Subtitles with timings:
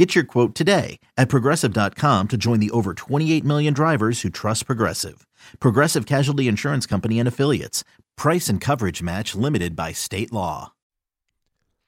[0.00, 4.64] Get your quote today at progressive.com to join the over 28 million drivers who trust
[4.64, 5.26] Progressive.
[5.60, 7.84] Progressive Casualty Insurance Company and Affiliates.
[8.16, 10.72] Price and coverage match limited by state law.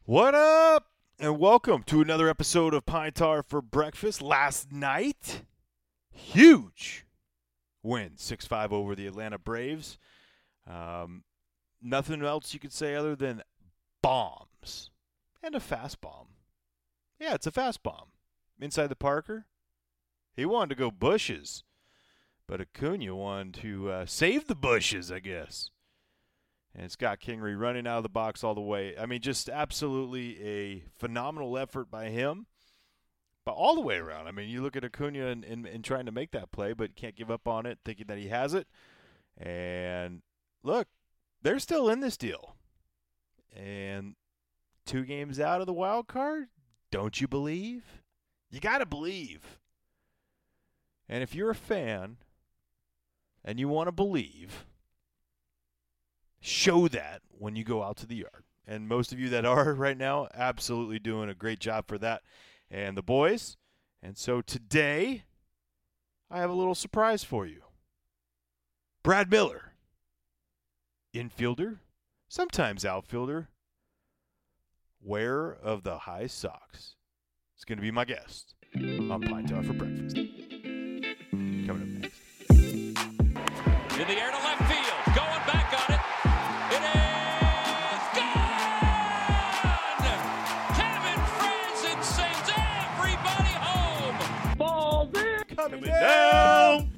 [0.05, 0.89] What up?
[1.19, 4.21] And welcome to another episode of Pine Tar for Breakfast.
[4.21, 5.45] Last night,
[6.11, 7.07] huge
[7.83, 9.97] win 6 5 over the Atlanta Braves.
[10.71, 11.25] Um,
[11.81, 13.43] nothing else you could say other than
[14.03, 14.91] bombs
[15.43, 16.27] and a fast bomb.
[17.23, 18.09] Yeah, it's a fast bomb.
[18.61, 19.47] Inside the Parker,
[20.35, 21.63] he wanted to go bushes,
[22.49, 25.71] but Acuna wanted to uh, save the bushes, I guess.
[26.75, 28.97] And Scott Kingery running out of the box all the way.
[28.99, 32.47] I mean, just absolutely a phenomenal effort by him,
[33.45, 34.27] but all the way around.
[34.27, 36.97] I mean, you look at Acuna and, and, and trying to make that play, but
[36.97, 38.67] can't give up on it, thinking that he has it.
[39.39, 40.23] And
[40.65, 40.89] look,
[41.41, 42.57] they're still in this deal.
[43.55, 44.17] And
[44.85, 46.49] two games out of the wild card,
[46.93, 47.83] don't you believe?
[48.51, 49.59] You got to believe.
[51.09, 52.19] And if you're a fan
[53.45, 54.67] and you want to believe,
[56.39, 58.45] show that when you go out to the yard.
[58.67, 62.23] And most of you that are right now, absolutely doing a great job for that.
[62.71, 63.57] And the boys.
[64.03, 65.25] And so today,
[66.31, 67.63] I have a little surprise for you.
[69.03, 69.73] Brad Miller,
[71.15, 71.79] infielder,
[72.29, 73.49] sometimes outfielder,
[75.03, 76.95] wearer of the high socks.
[77.57, 80.17] It's going to be my guest on Pine Tar for breakfast.
[81.31, 82.21] Coming up next.
[82.51, 82.95] In
[84.09, 85.05] the air to left field.
[85.15, 86.01] Going back on it.
[86.75, 88.43] It is gone!
[90.77, 94.17] Kevin Frandsen sends everybody home.
[95.57, 96.93] Coming down.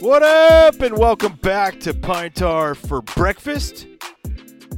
[0.00, 3.86] What up, and welcome back to Pine Tar for breakfast.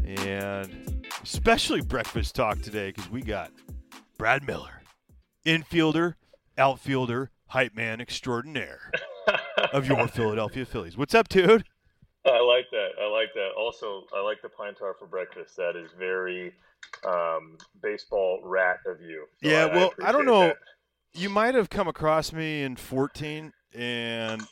[0.05, 0.84] And
[1.25, 3.51] especially breakfast talk today because we got
[4.19, 4.83] Brad Miller,
[5.47, 6.17] infielder,
[6.59, 8.93] outfielder, hype man extraordinaire
[9.73, 10.99] of your Philadelphia Phillies.
[10.99, 11.65] What's up, dude?
[12.27, 12.89] I like that.
[13.01, 13.53] I like that.
[13.59, 15.57] Also, I like the pine tar for breakfast.
[15.57, 16.53] That is very
[17.07, 19.25] um, baseball rat of you.
[19.43, 20.49] So Yeah, I, well, I don't know.
[20.49, 20.59] that.
[21.15, 24.43] You might have come across me in 14, and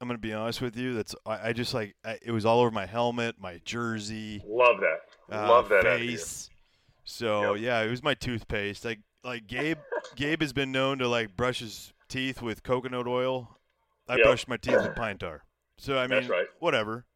[0.00, 0.92] I'm going to be honest with you.
[0.92, 4.80] That's I, I just like I, it was all over my helmet, my jersey, Love
[4.80, 4.98] that.
[5.32, 5.82] Uh, Love that.
[5.84, 6.50] face.
[7.04, 7.62] So Yep.
[7.62, 8.84] yeah, it was my toothpaste.
[8.84, 9.78] Like like Gabe
[10.16, 13.58] Gabe has been known to like brush his teeth with coconut oil.
[14.08, 14.24] I Yep.
[14.24, 15.42] brush my teeth with pine tar.
[15.78, 16.46] So I mean, right.
[16.60, 17.06] whatever.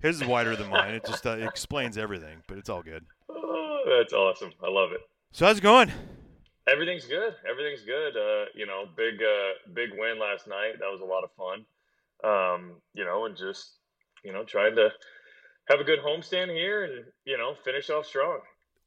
[0.00, 0.94] His is wider than mine.
[0.94, 3.04] It just uh, it explains everything, but it's all good.
[3.28, 4.52] Oh, that's awesome.
[4.62, 5.00] I love it.
[5.32, 5.90] So how's it going?
[6.68, 7.34] Everything's good.
[7.48, 8.16] Everything's good.
[8.16, 10.74] Uh, you know, big uh, big win last night.
[10.78, 11.64] That was a lot of fun.
[12.24, 13.78] Um, you know, and just
[14.24, 14.90] you know, trying to
[15.68, 18.38] have a good homestand here and you know finish off strong.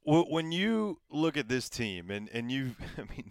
[0.04, 3.30] Wh- When you look at this team, and and you've, I mean,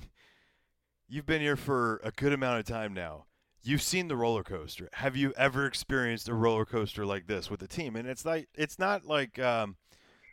[1.07, 3.25] you've been here for a good amount of time now.
[3.63, 4.89] You've seen the roller coaster.
[4.93, 7.95] Have you ever experienced a roller coaster like this with a team?
[7.95, 9.75] And it's like it's not like um,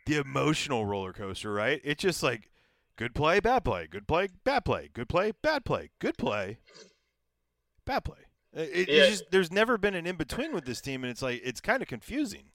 [0.07, 1.79] the emotional roller coaster, right?
[1.83, 2.49] It's just like
[2.95, 6.57] good play, bad play, good play, bad play, good play, bad play, good play,
[7.85, 8.17] bad play.
[8.53, 9.05] It, it- Yeah.
[9.09, 11.83] just there's never been an in between with this team, and it's like it's kind
[11.83, 12.45] of confusing.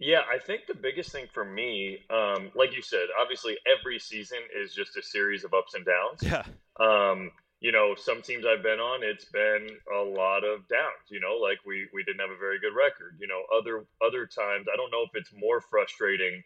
[0.00, 4.38] Yeah, I think the biggest thing for me, um, like you said, obviously every season
[4.56, 6.22] is just a series of ups and downs.
[6.22, 6.44] Yeah,
[6.80, 11.10] Um, you know, some teams I've been on, it's been a lot of downs.
[11.10, 13.18] You know, like we we didn't have a very good record.
[13.20, 16.42] You know, other other times, I don't know if it's more frustrating.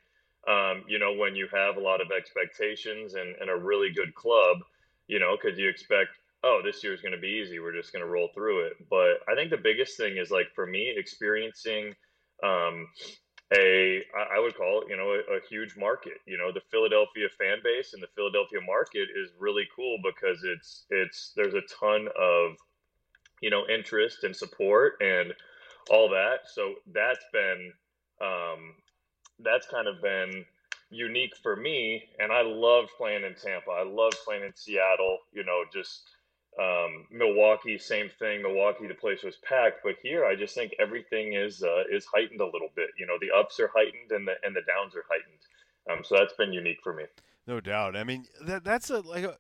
[0.49, 4.15] Um, you know, when you have a lot of expectations and, and a really good
[4.15, 4.59] club,
[5.07, 6.11] you know, because you expect,
[6.43, 7.61] oh, this year's going to be easy.
[7.61, 8.75] We're just going to roll through it.
[8.91, 11.95] But I think the biggest thing is like for me, experiencing
[12.43, 12.89] um,
[13.53, 14.03] a
[14.35, 16.19] I would call it you know a, a huge market.
[16.27, 20.87] You know the Philadelphia fan base and the Philadelphia market is really cool because it's
[20.91, 22.57] it's there's a ton of
[23.41, 25.35] you know interest and support and
[25.91, 26.41] all that.
[26.53, 27.73] So that's been
[28.21, 28.75] um,
[29.41, 30.45] that's kind of been
[30.91, 32.05] unique for me.
[32.19, 33.71] And I loved playing in Tampa.
[33.71, 35.19] I loved playing in Seattle.
[35.33, 36.14] You know just
[36.61, 38.43] um, Milwaukee, same thing.
[38.43, 42.41] Milwaukee, the place was packed, but here I just think everything is uh, is heightened
[42.41, 42.91] a little bit.
[42.99, 45.41] You know, the ups are heightened and the and the downs are heightened.
[45.91, 47.05] Um, so that's been unique for me.
[47.47, 47.97] No doubt.
[47.97, 49.37] I mean, that that's a like a,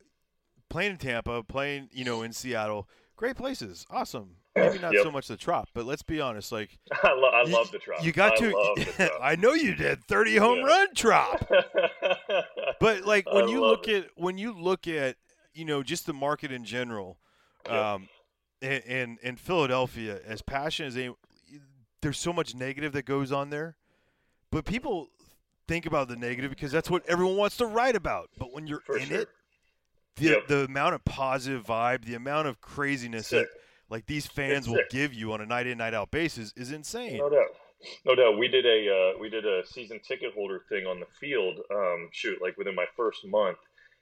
[0.68, 4.36] playing in Tampa, playing you know in Seattle, great places, awesome.
[4.56, 5.04] maybe not Yep.
[5.04, 6.50] so much the trop, but let's be honest.
[6.52, 8.04] Like I, lo- I you- love the trop.
[8.04, 8.50] you got I to.
[8.50, 9.12] love the.
[9.22, 10.64] I know you did thirty home Yeah.
[10.66, 11.48] run trop,
[12.80, 14.04] but like when I you look it.
[14.04, 15.16] at when you look at
[15.54, 17.18] you know just the market in general,
[17.68, 18.08] um,
[18.62, 21.10] and, and and Philadelphia, as passionate as they,
[22.02, 23.76] there's so much negative that goes on there,
[24.50, 25.08] but people
[25.66, 28.28] think about the negative because that's what everyone wants to write about.
[28.38, 29.20] But when you're For in sure.
[29.22, 29.28] it,
[30.16, 30.48] the Yep.
[30.48, 33.48] the amount of positive vibe, the amount of craziness Sick.
[33.48, 33.58] that
[33.90, 37.16] like these fans will give you on a night in night out basis is insane.
[37.18, 37.48] No doubt.
[38.06, 38.38] No doubt.
[38.38, 41.60] We did a uh, we did a season ticket holder thing on the field.
[41.70, 43.58] Um, shoot, like within my first month,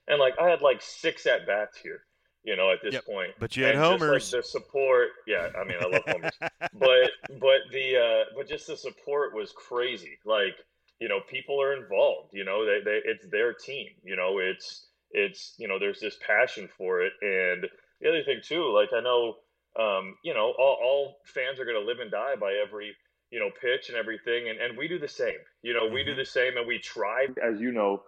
[0.09, 2.03] and like I had like six at bats here.
[2.45, 3.05] You know, at this Yep.
[3.07, 3.31] point.
[3.39, 4.31] But you had And just, like, homers.
[4.31, 5.47] the support, yeah.
[5.57, 6.37] I mean, I love homers,
[6.73, 7.11] but
[7.41, 10.19] but the uh, but just the support was crazy.
[10.25, 10.57] Like
[10.99, 12.31] you know, people are involved.
[12.33, 13.89] You know, they, they it's their team.
[14.03, 17.69] You know, it's it's you know, there's this passion for it, and
[18.01, 19.37] the other thing too, like I know,
[19.79, 22.97] um, you know, all, all fans are going to live and die by every
[23.31, 25.39] you know pitch and everything, and and we do the same.
[25.63, 26.17] You know, we do Mhm.
[26.17, 28.03] the same, and we try, as you know,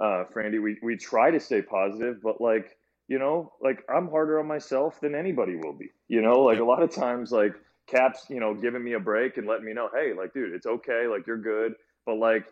[0.00, 2.76] uh, Frandy, we we try to stay positive, but like
[3.08, 5.90] you know, like I'm harder on myself than anybody will be.
[6.08, 7.54] You know, like a lot of times, like
[7.86, 10.66] Caps, you know, giving me a break and letting me know, hey, like, dude, it's
[10.66, 11.74] okay, like you're good,
[12.06, 12.46] but like.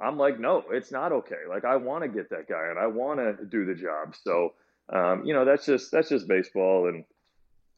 [0.00, 1.42] I'm like, no, it's not okay.
[1.48, 4.14] Like, I want to get that guy and I want to do the job.
[4.14, 4.54] So,
[4.92, 7.04] um, you know, that's just that's just baseball, and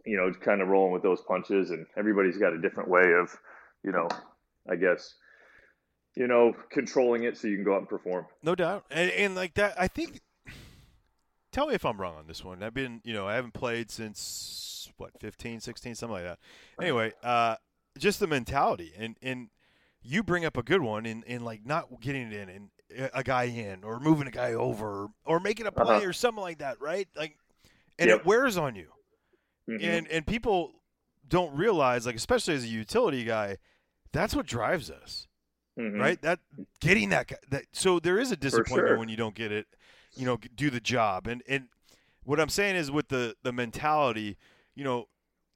[0.05, 1.70] you know, kind of rolling with those punches.
[1.70, 3.34] And everybody's got a different way of,
[3.82, 4.06] you know,
[4.70, 5.14] I guess,
[6.16, 8.26] you know, controlling it so you can go out and perform.
[8.42, 8.84] No doubt.
[8.90, 10.20] And, and like that, I think.
[11.52, 12.62] Tell me if I'm wrong on this one.
[12.62, 16.38] I've been, you know, I haven't played since what, 15, 16, something like that.
[16.80, 17.56] Anyway, uh,
[17.98, 19.48] just the mentality, and and
[20.02, 23.22] you bring up a good one in in like not getting it in and a
[23.24, 26.08] guy in or moving a guy over or making a play Uh-huh.
[26.08, 27.08] or something like that, right?
[27.16, 27.36] Like,
[27.98, 28.20] and Yep.
[28.20, 28.92] it wears on you,
[29.68, 29.82] Mhm.
[29.82, 30.72] and and people
[31.26, 33.58] don't realize, like, especially as a utility guy,
[34.12, 35.26] that's what drives us
[35.80, 35.98] Mhm.
[36.00, 36.20] right?
[36.22, 36.40] That
[36.80, 38.98] getting that guy- that so there is a disappointment sure.
[38.98, 39.66] when you don't get it,
[40.14, 41.26] you know, do the job.
[41.26, 41.68] And and
[42.24, 44.36] what I'm saying is with the the mentality,
[44.74, 45.08] you know,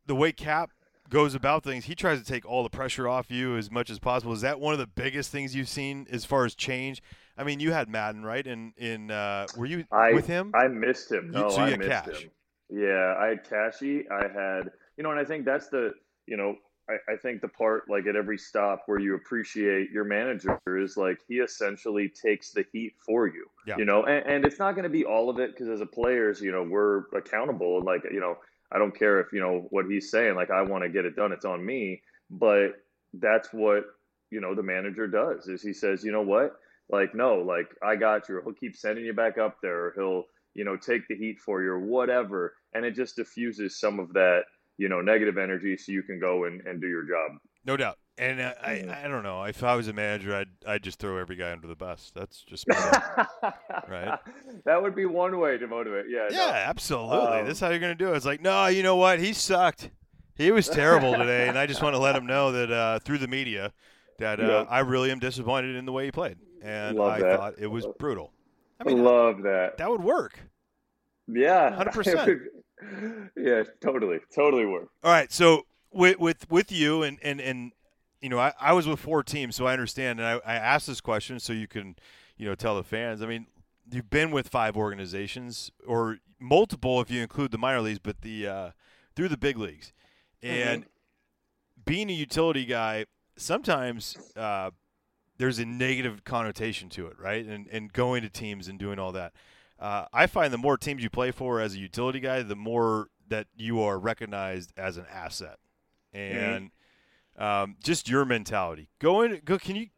[0.06, 0.70] the way Cap
[1.10, 3.98] goes about things, he tries to take all the pressure off you as much as
[3.98, 4.32] possible.
[4.32, 7.02] Is that one of the biggest things you've seen as far as change?
[7.36, 8.46] I mean, you had Maddon, right?
[8.46, 10.52] And in uh, were you I with him?
[10.54, 11.26] I missed him.
[11.26, 12.22] You- No, so you I missed Cash.
[12.22, 12.30] him.
[12.70, 14.08] Yeah, I had Cashy.
[14.10, 15.92] I had, you know, and I think that's the,
[16.26, 16.56] you know,
[16.88, 20.96] I, I think the part like at every stop where you appreciate your manager is
[20.96, 23.46] like he essentially takes the heat for you.
[23.66, 23.76] Yeah.
[23.78, 25.86] You know, and, and it's not going to be all of it because as a
[25.86, 28.36] players, you know, we're accountable and like, you know,
[28.72, 30.34] I don't care if you know what he's saying.
[30.34, 31.32] Like I want to get it done.
[31.32, 32.02] It's on me.
[32.31, 32.72] But
[33.14, 33.84] that's what
[34.31, 35.46] you know the manager does.
[35.46, 36.56] Is he says, you know what?
[36.90, 38.40] Like no, like I got you.
[38.44, 39.86] He'll keep sending you back up there.
[39.86, 43.78] Or he'll you know take the heat for you or whatever, and it just diffuses
[43.78, 44.42] some of that
[44.78, 47.38] you know negative energy so you can go and, and do your job.
[47.64, 47.98] no doubt.
[48.16, 48.84] And uh, I.
[49.04, 51.66] I don't know if I was a manager, I'd I'd just throw every guy under
[51.66, 52.12] the bus.
[52.14, 52.76] That's just me.
[53.88, 54.18] Right.
[54.64, 56.06] That would be one way to motivate.
[56.08, 56.28] Yeah.
[56.30, 56.36] no.
[56.36, 57.40] Yeah, absolutely.
[57.40, 58.16] Um, That's how you're going to do it.
[58.16, 59.18] It's like, no, you know what?
[59.18, 59.90] He sucked.
[60.36, 63.18] He was terrible today, and I just want to let him know that uh, through
[63.18, 63.72] the media
[64.18, 64.64] that uh, Yeah.
[64.70, 67.36] I really am disappointed in the way he played, and Love I that.
[67.38, 68.32] thought it was brutal.
[68.80, 69.76] I mean, Love that.
[69.78, 70.38] that would work.
[71.26, 71.70] Yeah.
[71.94, 72.46] 100%.
[73.36, 74.18] yeah, totally.
[74.34, 74.88] Totally work.
[75.02, 77.72] All right, so with with with you and and and
[78.20, 80.86] you know, I, I was with four teams, so I understand, and I, I asked
[80.86, 81.94] this question so you can,
[82.38, 83.20] you know, tell the fans.
[83.20, 83.48] I mean,
[83.93, 88.46] you've been with five organizations or multiple if you include the minor leagues, but the
[88.46, 88.70] uh,
[89.14, 89.93] through the big leagues,
[90.43, 90.86] and
[91.84, 93.04] being a utility guy,
[93.36, 94.70] sometimes uh,
[95.36, 97.44] there's a negative connotation to it, right?
[97.44, 99.34] And and going to teams and doing all that.
[99.78, 103.08] Uh, I find the more teams you play for as a utility guy, the more
[103.28, 105.58] that you are recognized as an asset,
[106.12, 106.70] and
[107.36, 108.88] um, just your mentality.
[108.98, 109.40] Go in.
[109.44, 109.58] Go.
[109.58, 109.88] Can you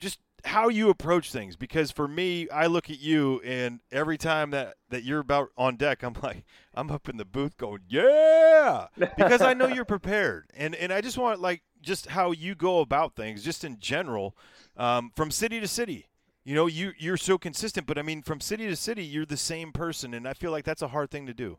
[0.00, 1.56] just how you approach things?
[1.56, 5.76] Because for me, I look at you, and every time that that you're about on
[5.76, 8.86] deck, I'm like, I'm up in the booth going, yeah,
[9.16, 12.80] because I know you're prepared, and and I just want like just how you go
[12.80, 14.36] about things, just in general,
[14.76, 16.06] um, from city to city.
[16.44, 19.36] You know, you you're so consistent, but I mean, from city to city, you're the
[19.36, 21.58] same person, and I feel like that's a hard thing to do.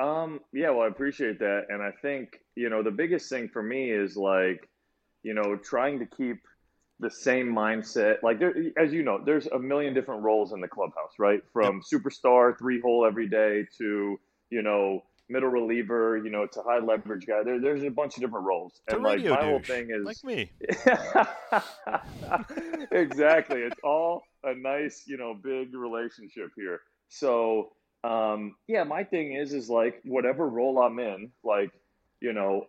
[0.00, 1.66] Um, yeah, well, I appreciate that.
[1.68, 4.68] And I think, you know, the biggest thing for me is like,
[5.22, 6.38] you know, trying to keep
[7.00, 8.22] the same mindset.
[8.22, 11.40] Like, there, as you know, there's a million different roles in the clubhouse, right?
[11.52, 14.18] From superstar, three hole every day to,
[14.50, 17.42] you know, middle reliever, you know, to high leverage guy.
[17.44, 18.80] There, there's a bunch of different roles.
[18.88, 20.50] And like, my whole thing is like me.
[22.90, 23.60] exactly.
[23.60, 26.80] It's all a nice, you know, big relationship here.
[27.08, 27.72] So,
[28.04, 31.70] um, yeah, my thing is, is like whatever role I'm in, like,
[32.20, 32.66] you know,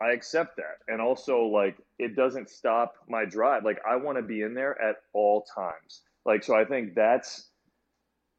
[0.00, 0.78] I accept that.
[0.88, 3.64] And also, like, it doesn't stop my drive.
[3.64, 6.02] Like, I want to be in there at all times.
[6.24, 7.49] Like, so I think that's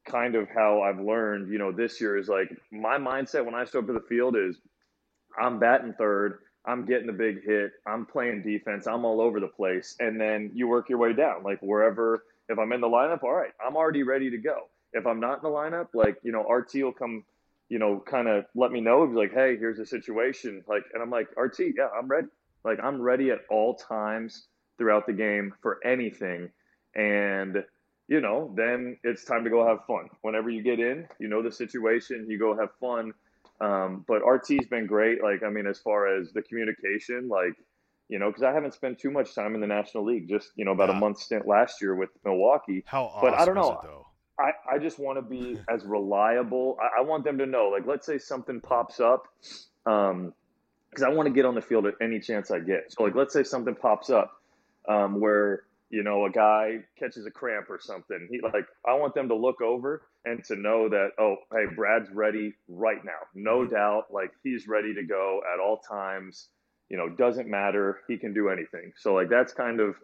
[0.04, 3.64] kind of how I've learned, you know, this year is like my mindset when I
[3.64, 4.56] step to the field is
[5.40, 9.48] I'm batting third, I'm getting the big hit, I'm playing defense, I'm all over the
[9.48, 9.96] place.
[10.00, 11.42] And then you work your way down.
[11.42, 14.68] Like, wherever, if I'm in the lineup, all right, I'm already ready to go.
[14.92, 17.24] If I'm not in the lineup, like, you know, RT will come
[17.72, 19.06] you know, kind of let me know.
[19.06, 20.62] He's like, hey, here's the situation.
[20.68, 22.26] Like, and I'm like, RT, yeah, I'm ready.
[22.64, 26.50] Like, I'm ready at all times throughout the game for anything.
[26.94, 27.64] And,
[28.08, 30.08] you know, then it's time to go have fun.
[30.22, 33.12] Whenever you get in, you know the situation, you go have fun.
[33.60, 35.22] Um, but RT's been great.
[35.22, 37.54] Like, I mean, as far as the communication, like,
[38.08, 40.64] you know, because I haven't spent too much time in the National League, just, you
[40.64, 40.96] know, about yeah.
[40.96, 42.82] a month stint last year with Milwaukee.
[42.86, 44.06] How awesome but I don't know.
[44.38, 46.76] It, I, I just want to be as reliable.
[46.80, 49.28] I, I, want them to know, like, let's say something pops up,
[49.86, 50.32] um,
[50.90, 52.92] because I want to get on the field at any chance I get.
[52.92, 54.32] So, like, let's say something pops up
[54.88, 55.62] um, where
[55.92, 58.26] you know a guy catches a cramp or something.
[58.30, 62.10] He like, I want them to look over and to know that, oh, hey, Brad's
[62.10, 63.74] ready right now, no mm-hmm.
[63.74, 64.06] doubt.
[64.10, 66.48] Like, he's ready to go at all times.
[66.88, 68.00] You know, doesn't matter.
[68.08, 68.92] He can do anything.
[68.96, 69.94] So, like, that's kind of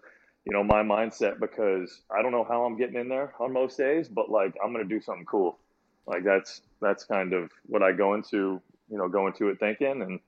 [0.49, 3.76] you know, my mindset because I don't know how I'm getting in there on most
[3.76, 5.59] days, but like I'm going to do something cool.
[6.07, 10.00] Like that's that's kind of what I go into, you know, go into it thinking
[10.00, 10.21] and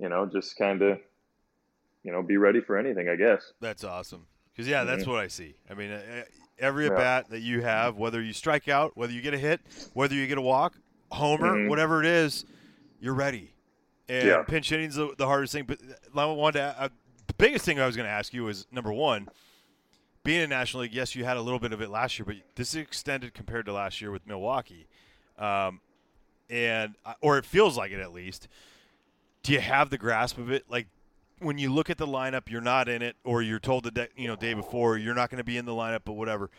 [0.00, 0.98] you know, just kind of
[2.02, 3.52] you know, be ready for anything, I guess.
[3.60, 4.26] That's awesome.
[4.60, 5.54] Cuz yeah, that's what I see.
[5.70, 5.98] I mean,
[6.58, 7.36] every at bat yeah.
[7.36, 9.60] that you have, whether you strike out, whether you get a hit,
[9.94, 10.74] whether you get a walk,
[11.10, 11.68] homer, mm-hmm.
[11.68, 12.44] whatever it is,
[13.00, 13.54] you're ready.
[14.08, 14.42] And yeah.
[14.42, 15.78] pinch hitting's the, the hardest thing, but
[16.14, 16.88] I wanted to, uh,
[17.26, 19.28] the biggest thing I was going to ask you is number 1,
[20.24, 22.36] being in National League, yes, you had a little bit of it last year, but
[22.56, 24.86] this is extended compared to last year with Milwaukee,
[25.38, 25.80] um,
[26.50, 28.48] and uh, or it feels like it at least.
[29.42, 30.64] Do you have the grasp of it?
[30.68, 30.88] Like
[31.40, 34.08] when you look at the lineup, you're not in it, or you're told the de-
[34.16, 36.50] you know day before you're not going to be in the lineup, but whatever.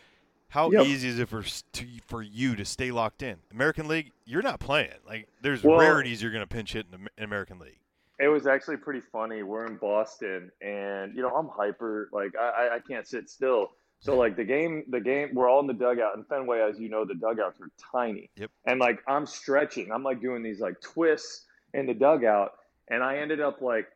[0.48, 0.84] How yep.
[0.84, 3.38] easy is it for to, for you to stay locked in?
[3.52, 4.90] American League, you're not playing.
[5.06, 7.78] Like there's well, rarities you're going to pinch hit in the American League.
[8.18, 9.42] It was actually pretty funny.
[9.42, 12.10] We're in Boston, and you know I'm hyper.
[12.12, 13.70] Like I, I can't sit still.
[14.02, 16.88] So like the game, the game, we're all in the dugout in Fenway, as you
[16.88, 18.30] know, the dugouts are tiny.
[18.36, 18.50] Yep.
[18.66, 22.52] And like I'm stretching, I'm like doing these like twists in the dugout,
[22.88, 23.86] and I ended up like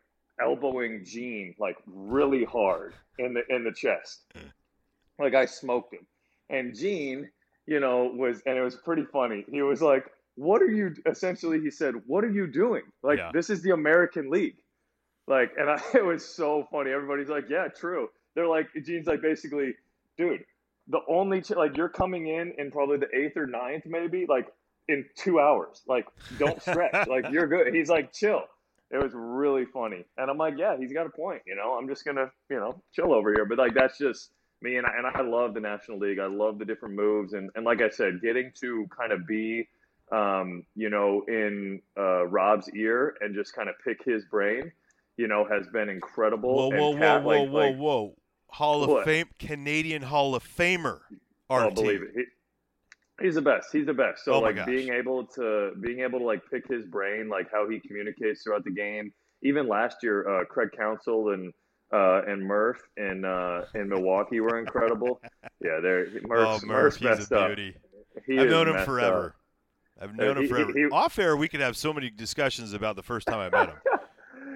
[0.40, 4.24] elbowing Gene like really hard in the in the chest.
[5.18, 6.06] like I smoked him,
[6.50, 7.30] and Gene,
[7.66, 9.44] you know, was and it was pretty funny.
[9.50, 12.82] He was like, what are you essentially he said what are you doing?
[13.02, 13.30] Like yeah.
[13.32, 14.56] this is the american league.
[15.26, 16.90] Like and I, it was so funny.
[16.90, 18.08] Everybody's like yeah true.
[18.34, 19.74] They're like gene's like basically
[20.16, 20.44] dude
[20.88, 24.46] the only ch- like you're coming in in probably the eighth or ninth maybe like
[24.88, 25.82] in two hours.
[25.88, 26.06] Like
[26.38, 26.94] don't stretch.
[27.08, 27.74] Like you're good.
[27.74, 28.44] He's like chill
[28.90, 31.88] it was really funny and i'm like yeah he's got a point you know i'm
[31.88, 34.30] just gonna you know chill over here but like that's just
[34.62, 37.50] me and I, and I love the national league i love the different moves and,
[37.54, 39.68] and like i said getting to kind of be
[40.12, 44.70] um, you know, in uh, Rob's ear and just kind of pick his brain,
[45.16, 46.54] you know, has been incredible.
[46.54, 48.14] Whoa, whoa, whoa, Cat, whoa, like, whoa, like, whoa!
[48.48, 49.04] Hall of what?
[49.04, 51.00] Fame, Canadian Hall of Famer.
[51.50, 51.62] RT.
[51.62, 52.26] Oh, believe it.
[53.20, 53.68] He, he's the best.
[53.72, 54.24] He's the best.
[54.24, 57.68] So oh like being able to being able to like pick his brain, like how
[57.68, 59.12] he communicates throughout the game.
[59.42, 61.52] Even last year, uh, Craig Counsell and
[61.92, 65.20] uh, and Murph in uh, in Milwaukee were incredible.
[65.62, 67.76] yeah, they're Murph's, oh, Murph, Murph's he's a beauty.
[68.26, 69.36] He I've known him forever.
[69.98, 70.02] Up.
[70.02, 70.72] I've known uh, him forever.
[70.74, 73.50] He, he, Off air, we could have so many discussions about the first time I
[73.50, 73.76] met him.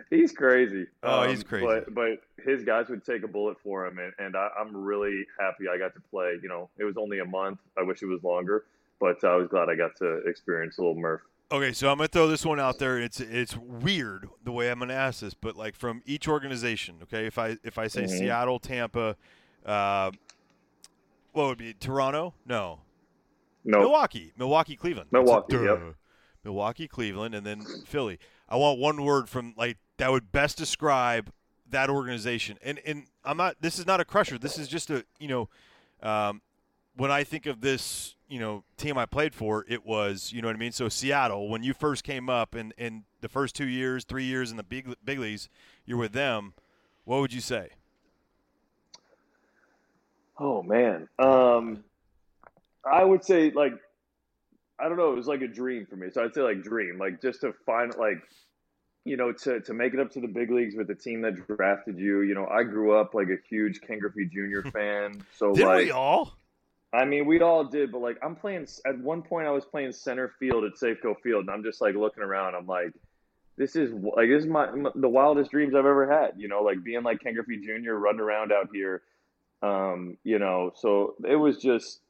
[0.08, 0.86] he's crazy.
[1.02, 1.66] Oh, um, he's crazy.
[1.66, 5.26] But, but his guys would take a bullet for him, and, and I, am really
[5.38, 6.38] happy I got to play.
[6.42, 7.58] You know, it was only a month.
[7.78, 8.64] I wish it was longer,
[8.98, 11.22] but I was glad I got to experience a little Murph.
[11.52, 13.00] Okay, so I'm gonna throw this one out there.
[13.00, 17.26] It's it's weird the way I'm gonna ask this, but like from each organization, okay.
[17.26, 18.18] If I if I say mm-hmm.
[18.18, 19.16] Seattle, Tampa,
[19.66, 20.12] uh,
[21.32, 22.34] what would be Toronto?
[22.46, 22.82] No,
[23.64, 23.80] no.
[23.80, 25.08] Milwaukee, Milwaukee, Cleveland.
[25.10, 25.96] Milwaukee, yep.
[26.44, 28.20] Milwaukee, Cleveland, and then Philly.
[28.48, 31.30] I want one word from like that would best describe
[31.68, 32.58] that organization.
[32.62, 33.56] And and I'm not.
[33.60, 34.38] This is not a crusher.
[34.38, 35.48] This is just a you know,
[36.02, 36.40] um,
[36.96, 40.48] when I think of this you know team I played for, it was you know
[40.48, 40.72] what I mean.
[40.72, 44.50] So Seattle, when you first came up, and in the first two years, three years
[44.50, 45.50] in the big big leagues,
[45.84, 46.54] you're with them.
[47.04, 47.68] What would you say?
[50.38, 51.08] Oh man.
[51.18, 51.84] Um,
[52.90, 53.74] I would say like
[54.78, 56.08] I don't know, it was like a dream for me.
[56.10, 58.22] So I'd say like dream, like just to find like
[59.04, 61.46] you know, to, to make it up to the big leagues with the team that
[61.46, 62.20] drafted you.
[62.20, 64.68] You know, I grew up like a huge Ken Griffey Jr.
[64.72, 65.22] fan.
[65.36, 66.36] So did like we all?
[66.92, 69.92] I mean, we all did, but like I'm playing at one point I was playing
[69.92, 72.92] center field at Safeco Field and I'm just like looking around, I'm like,
[73.56, 76.32] this is like this is my, my the wildest dreams I've ever had.
[76.36, 77.92] You know, like being like Ken Griffey Jr.
[77.92, 79.02] running around out here.
[79.62, 82.00] Um, you know, so it was just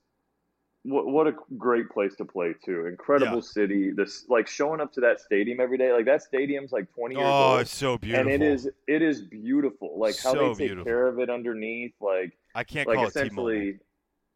[0.83, 2.87] what what a great place to play too.
[2.87, 3.49] Incredible Yeah.
[3.49, 3.91] city.
[3.91, 5.93] This like showing up to that stadium every day.
[5.93, 7.61] Like that stadium's like 20 years Oh, old.
[7.61, 8.33] it's so beautiful.
[8.33, 9.99] And it is it is beautiful.
[9.99, 10.85] Like how So they take beautiful.
[10.85, 11.93] care of it underneath.
[12.01, 13.45] Like I can't like call it T-Mobile.
[13.45, 13.79] essentially.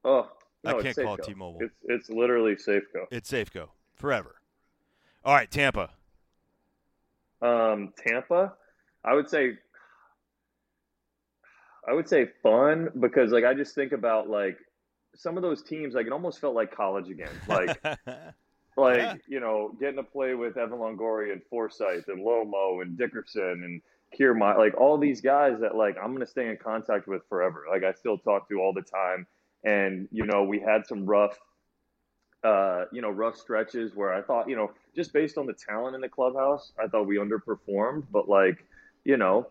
[0.05, 0.29] Oh,
[0.67, 1.61] I can't call it T-Mobile.
[1.61, 3.07] It's it's literally Safeco.
[3.11, 4.37] It's Safeco forever.
[5.25, 5.91] All right, Tampa.
[7.41, 8.53] Um, Tampa,
[9.05, 9.59] I would say.
[11.87, 14.57] I would say fun because like I just think about like
[15.17, 17.31] some of those teams like it almost felt like college again.
[17.49, 17.81] Like
[18.77, 19.15] like Yeah.
[19.29, 23.81] you know getting to play with Evan Longoria and Forsythe and Lomo and Dickerson and
[24.19, 27.65] Kiermaier like all these guys that like I'm gonna stay in contact with forever.
[27.71, 29.27] Like I still talk to all the time.
[29.65, 31.39] And you know we had some rough
[32.43, 35.95] uh, you know rough stretches where I thought you know just based on the talent
[35.95, 38.05] in the clubhouse I thought we underperformed.
[38.13, 38.65] But like
[39.05, 39.47] you know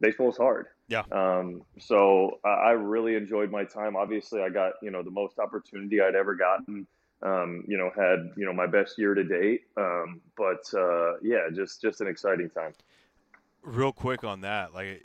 [0.00, 1.02] baseball's hard Yeah.
[1.12, 6.00] um, so I, really enjoyed my time obviously I got you know the most opportunity
[6.00, 6.86] I'd ever gotten
[7.22, 9.62] um, you know, had you know my best year to date.
[9.76, 12.72] Um, but uh, yeah, just just an exciting time.
[13.62, 15.04] Real quick on that, like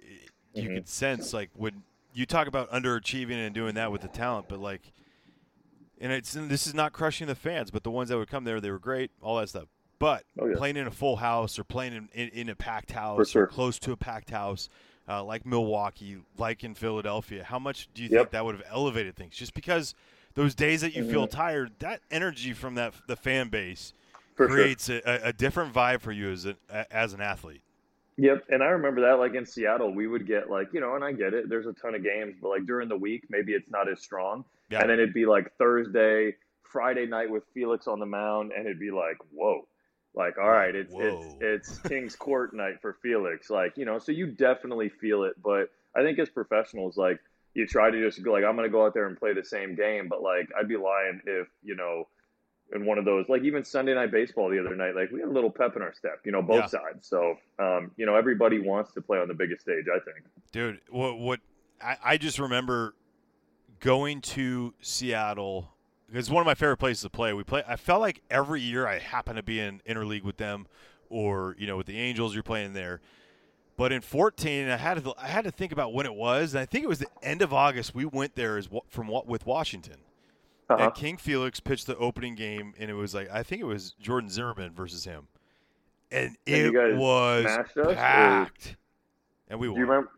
[0.54, 0.76] you Mhm.
[0.76, 4.60] could sense like when you talk about underachieving and doing that with the talent, but
[4.60, 4.94] like,
[6.00, 8.44] and it's and this is not crushing the fans, but the ones that would come
[8.44, 9.68] there, they were great, all that stuff.
[9.98, 10.56] But Oh, yeah.
[10.56, 13.80] playing in a full house or playing in, in, in a packed house or close
[13.80, 14.70] to a packed house,
[15.08, 18.20] uh, like Milwaukee, like in Philadelphia, how much do you Yep.
[18.20, 19.36] think that would have elevated things?
[19.36, 19.96] Just because
[20.36, 21.32] those days that you feel Mhm.
[21.32, 23.94] tired, that energy from that the fan base
[24.36, 26.56] For creates a, a, a different vibe for you as an
[26.90, 27.62] as an athlete.
[28.18, 31.04] Yep, and I remember that like in Seattle, we would get like you know, and
[31.04, 31.50] I get it.
[31.50, 34.46] There's a ton of games, but like during the week, maybe it's not as strong.
[34.70, 34.82] Yeah.
[34.82, 38.80] And then it'd be like Thursday, Friday night with Felix on the mound, and it'd
[38.80, 39.68] be like, whoa,
[40.16, 41.38] like all right, it's Whoa.
[41.42, 44.00] it's it's King's Court night for Felix, like you know.
[44.00, 47.20] So you definitely feel it, but I think as professionals, like
[47.54, 49.44] you try to just go like I'm going to go out there and play the
[49.44, 52.08] same game, but like I'd be lying if you know.
[52.74, 55.30] In one of those, like even Sunday night baseball the other night, like we had
[55.30, 56.80] a little pep in our step, you know, both Yeah.
[56.80, 57.06] sides.
[57.08, 59.86] So, um, you know, everybody wants to play on the biggest stage.
[59.94, 60.26] I think.
[60.54, 61.40] Dude, what what
[61.80, 62.96] I, I just remember
[63.80, 65.73] going to Seattle
[66.20, 67.34] it's one of my favorite places to play.
[67.34, 67.64] We play.
[67.68, 70.68] I felt like every year I happen to be in interleague with them,
[71.10, 72.34] or you know, with the Angels.
[72.34, 73.02] You're playing there.
[73.76, 76.62] But in 14, I had to I had to think about when it was, and
[76.62, 77.96] I think it was the end of August.
[77.96, 79.98] We went there as from what with Washington,
[80.70, 80.84] Uh-huh.
[80.84, 83.94] and King Felix pitched the opening game, and it was like I think it was
[84.00, 85.28] Jordan Zimmermann versus him,
[86.12, 87.46] and And it was
[87.96, 88.76] packed,
[89.48, 89.80] and we Do won.
[89.80, 90.12] you remember?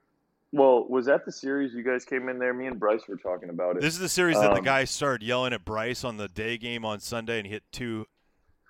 [0.55, 2.53] Well, was that the series you guys came in there?
[2.53, 3.81] Me and Bryce were talking about it.
[3.81, 6.57] This is the series that the Um, guy started yelling at Bryce on the day
[6.57, 8.05] game on Sunday, and he hit two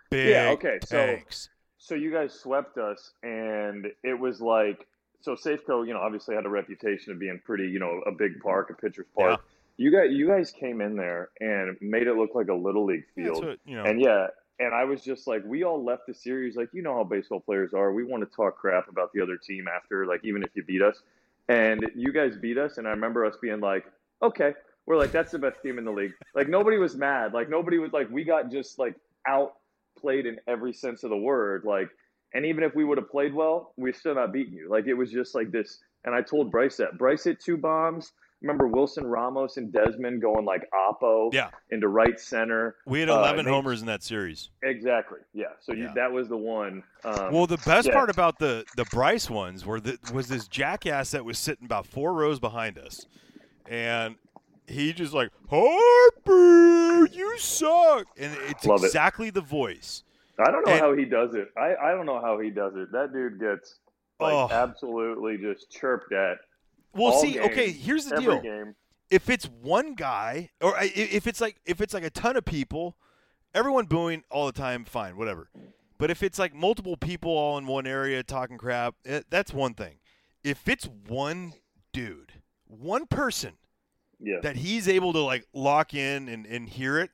[0.09, 1.49] big Yeah, okay, so- tanks.
[1.77, 4.87] so you guys swept us, and it was like
[5.21, 5.35] so.
[5.35, 8.71] Safeco, you know, obviously had a reputation of being pretty, you know, a big park,
[8.71, 9.41] a pitcher's park.
[9.77, 13.05] You guys, you guys came in there and made it look like a little league
[13.15, 13.45] Yeah, field.
[13.45, 14.27] what, you know, And yeah,
[14.59, 17.41] and I was just like, we all left the series like you know how baseball
[17.41, 17.93] players are.
[17.93, 20.81] We want to talk crap about the other team after, like even if you beat
[20.81, 20.99] us.
[21.47, 23.85] And you guys beat us, and I remember us being like,
[24.23, 24.53] okay,
[24.85, 26.13] we're like that's the best team in the league.
[26.33, 27.33] Like nobody was mad.
[27.33, 28.95] Like nobody was like we got just like
[29.27, 31.63] outplayed in every sense of the word.
[31.65, 31.89] Like,
[32.33, 34.69] and even if we would have played well, we're still not beating you.
[34.69, 35.79] Like it was just like this.
[36.03, 38.11] And I told Bryce that Bryce hit two bombs.
[38.45, 41.49] Remember Wilson Ramos and Desmond going like oppo Yeah.
[41.71, 42.75] into right center.
[42.85, 44.51] we had uh, 11 they- homers in that series.
[44.61, 45.17] Exactly.
[45.33, 45.45] Yeah.
[45.61, 45.93] So you, Yeah.
[45.95, 46.83] that was the one.
[47.03, 47.93] Um, Well, the best yeah.
[47.95, 51.87] part about the the Bryce ones were that was this jackass that was sitting about
[51.87, 53.07] four rows behind us,
[53.67, 54.15] and
[54.67, 58.87] he just like Harper, you suck, and it's Love it.
[58.87, 60.03] exactly the voice.
[60.37, 61.49] I don't know and- how he does it.
[61.57, 62.91] I, I don't know how he does it.
[62.91, 63.79] That dude gets
[64.19, 64.49] like Oh.
[64.51, 66.37] absolutely just chirped at
[66.95, 68.39] Well, all see, game, okay, here's the deal.
[68.41, 68.75] game.
[69.11, 72.97] if it's one guy or if it's like if it's like a ton of people
[73.53, 75.49] everyone booing all the time fine whatever
[75.97, 79.73] but if it's like multiple people all in one area talking crap eh, that's one
[79.73, 79.97] thing
[80.43, 81.53] if it's one
[81.93, 82.33] dude
[82.67, 83.53] one person
[84.19, 84.39] Yeah.
[84.41, 87.11] that he's able to like lock in and, and hear it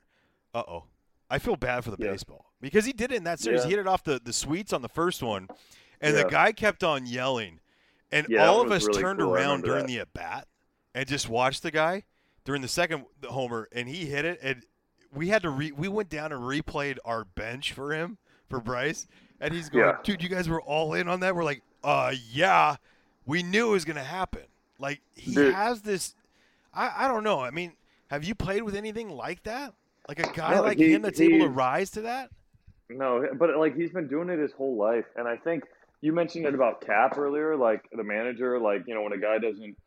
[0.53, 0.85] uh-oh
[1.29, 2.11] i feel bad for the Yeah.
[2.11, 3.65] baseball because he did it in that series Yeah.
[3.65, 5.47] he hit it off the, the suites on the first one
[5.99, 7.59] and the guy kept on yelling
[8.11, 9.33] and Yeah, all of us really turned cool.
[9.33, 9.87] Around during that.
[9.87, 10.47] the at bat
[10.93, 12.03] and just watched the guy
[12.45, 14.63] during the second homer, and he hit it, and
[15.13, 18.17] we had to re- we went down and replayed our bench for him
[18.49, 19.07] for Bryce,
[19.39, 19.97] and he's going, Yeah.
[20.03, 21.35] dude, you guys were all in on that.
[21.35, 22.75] We're like, uh, yeah,
[23.25, 24.43] we knew it was gonna happen.
[24.79, 25.53] Like he Dude.
[25.53, 26.15] has this,
[26.73, 27.39] I I don't know.
[27.41, 27.73] I mean,
[28.07, 29.73] have you played with anything like that?
[30.07, 32.31] Like a guy No, like he- him that's able to rise to that?
[32.89, 35.63] No, but like he's been doing it his whole life, and I think
[36.01, 39.37] you mentioned it about Cap earlier, like the manager, like you know when a guy
[39.37, 39.77] doesn't,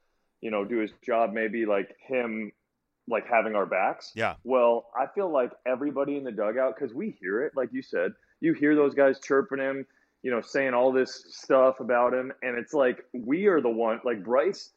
[0.40, 2.52] you know, do his job, maybe like him,
[3.08, 4.12] like having our backs.
[4.14, 4.34] Yeah.
[4.44, 8.12] Well, I feel like everybody in the dugout because we hear it, like you said,
[8.40, 9.86] you hear those guys chirping him,
[10.22, 14.00] you know, saying all this stuff about him, and it's like we are the one,
[14.04, 14.70] like Bryce,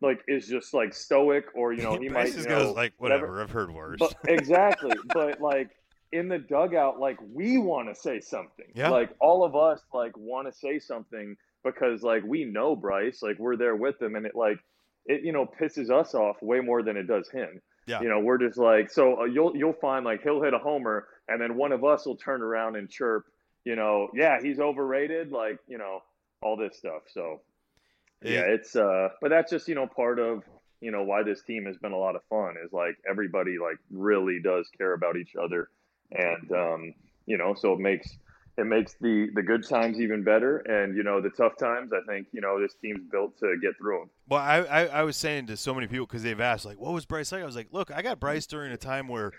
[0.00, 2.76] like is just like stoic, or you know he Bryce might just you know, goes
[2.76, 3.42] like whatever.
[3.42, 3.98] I've heard worse.
[3.98, 5.70] but exactly, but like
[6.12, 8.66] in the dugout, like we want to say something.
[8.74, 8.90] Yeah.
[8.90, 13.38] Like all of us like want to say something because like we know Bryce, like
[13.38, 14.58] we're there with him, and it like
[15.06, 17.60] it you know pisses us off way more than it does him.
[17.86, 18.02] Yeah.
[18.02, 21.06] You know, we're just like so uh, you'll you'll find like he'll hit a homer,
[21.28, 23.24] and then one of us will turn around and chirp,
[23.64, 26.00] you know, yeah, he's overrated, like you know
[26.42, 27.02] all this stuff.
[27.12, 27.40] So
[28.22, 30.42] yeah, It- it's uh, but that's just you know part of
[30.80, 33.78] you know why this team has been a lot of fun is like everybody like
[33.90, 35.68] really does care about each other,
[36.12, 36.94] and um,
[37.26, 38.08] you know so it makes
[38.58, 41.92] it makes the the good times even better, and you know the tough times.
[41.92, 44.10] I think you know this team's built to get through them.
[44.28, 46.92] Well, I, I, I was saying to so many people because they've asked, like, what
[46.92, 47.42] was Bryce like?
[47.42, 49.34] I was like, look, I got Bryce during a time where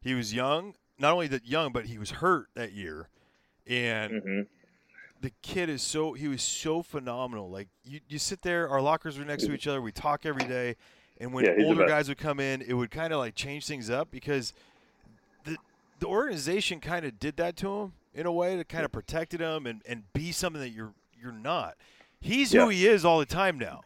[0.00, 0.74] he was young.
[0.98, 3.08] Not only that young, but he was hurt that year,
[3.66, 4.42] and hmm
[5.20, 7.50] the kid is so he was so phenomenal.
[7.50, 9.80] Like you, you sit there, our lockers are next to each other.
[9.80, 10.76] We talk every day,
[11.18, 13.88] and when Yeah, older guys would come in, it would kind of like change things
[13.90, 14.52] up because
[16.02, 19.40] the organization kind of did that to him in a way to kind of protected
[19.40, 21.76] him and, and be something that you're you're not.
[22.20, 23.82] He's who he is all the time now,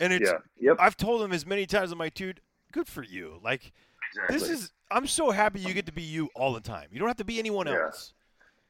[0.00, 0.38] and it's Yeah.
[0.70, 0.76] Yep.
[0.80, 1.90] I've told him as many times.
[1.92, 2.40] I'm like, dude,
[2.72, 3.40] good for you.
[3.42, 3.72] Like
[4.12, 4.38] Exactly.
[4.38, 6.88] this is I'm so happy you get to be you all the time.
[6.92, 7.82] You don't have to be anyone Yeah.
[7.86, 8.12] else.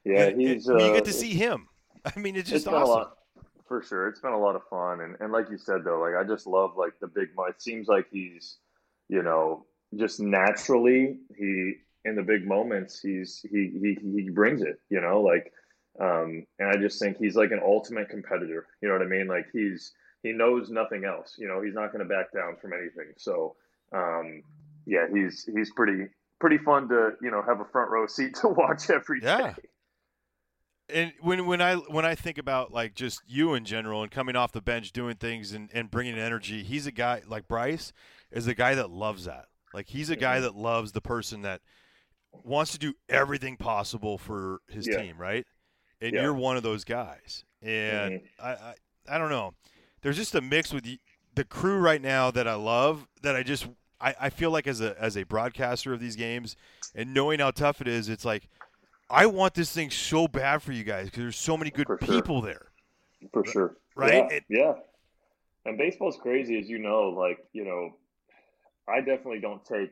[0.04, 0.22] yeah.
[0.24, 1.68] And- and He's you uh, get to see him.
[2.06, 2.88] I mean, it's it's just been awesome.
[2.90, 3.16] a lot
[3.68, 4.08] for sure.
[4.08, 6.46] It's been a lot of fun, and and like you said though, like I just
[6.46, 7.28] love like the big.
[7.36, 8.56] It seems like he's,
[9.08, 11.74] you know, just naturally he
[12.06, 14.80] in the big moments he's he he he brings it.
[14.88, 15.52] You know, like,
[16.00, 18.66] um, and I just think he's like an ultimate competitor.
[18.80, 19.26] You know what I mean?
[19.26, 19.92] Like he's
[20.22, 21.34] he knows nothing else.
[21.38, 23.12] You know, he's not going to back down from anything.
[23.18, 23.56] So,
[23.92, 24.42] um,
[24.86, 26.06] yeah, he's he's pretty
[26.40, 29.26] pretty fun to you know have a front row seat to watch every day.
[29.26, 29.54] Yeah.
[30.88, 34.36] and when when I when I think about like just you in general and coming
[34.36, 37.92] off the bench doing things and, and bringing energy, he's a guy like Bryce
[38.30, 39.46] is a guy that loves that.
[39.74, 40.42] Like he's a guy Mhm.
[40.42, 41.60] that loves the person that
[42.44, 45.02] wants to do everything possible for his Yeah.
[45.02, 45.46] team, right?
[46.00, 46.22] And Yeah.
[46.22, 47.44] you're one of those guys.
[47.62, 48.28] And Mhm.
[48.38, 48.74] I, I
[49.08, 49.54] I don't know.
[50.02, 50.84] There's just a mix with
[51.34, 53.68] the crew right now that I love that I just
[54.00, 56.56] I, I feel like as a as a broadcaster of these games
[56.94, 58.48] and knowing how tough it is, it's like
[59.08, 61.98] I want this thing so bad for you guys because there's so many good For
[62.04, 62.14] sure.
[62.20, 62.72] people there.
[63.32, 63.76] For sure.
[63.94, 64.14] Right?
[64.14, 64.28] Yeah.
[64.36, 64.72] It- yeah.
[65.64, 67.08] And baseball's crazy, as you know.
[67.10, 67.96] Like, you know,
[68.88, 69.90] I definitely don't take,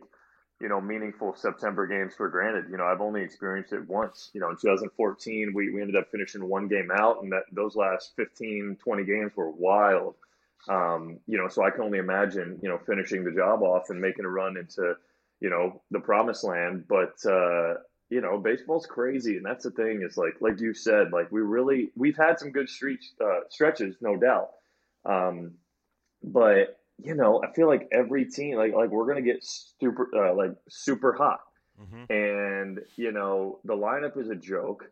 [0.65, 2.65] you know, meaningful September games for granted.
[2.71, 4.31] You know, I've only experienced it once.
[4.33, 7.77] You know, in 2014, we, we ended up finishing one game out, and that those
[7.77, 10.15] last 15, 20 games were wild.
[10.67, 14.01] Um, you know, so I can only imagine, you know, finishing the job off and
[14.01, 14.95] making a run into,
[15.39, 16.87] you know, the promised land.
[16.89, 17.75] But, uh,
[18.09, 20.01] you know, baseball's crazy, and that's the thing.
[20.01, 23.97] Is like, like you said, like we really we've had some good street uh, stretches,
[24.01, 24.49] no doubt.
[25.05, 25.57] Um,
[26.23, 30.35] but you know, I feel like every team, like like we're gonna get super, uh,
[30.35, 31.41] like super hot,
[31.79, 34.85] hmm and you know, the lineup is a joke.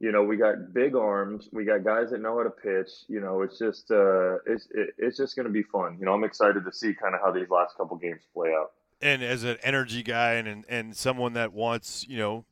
[0.00, 2.90] You know, we got big arms, we got guys that know how to pitch.
[3.08, 5.96] You know, it's just uh, it's it, it's just gonna be fun.
[6.00, 8.72] You know, I'm excited to see kind of how these last couple games play out.
[9.00, 12.44] And as an energy guy and, and and someone that wants you know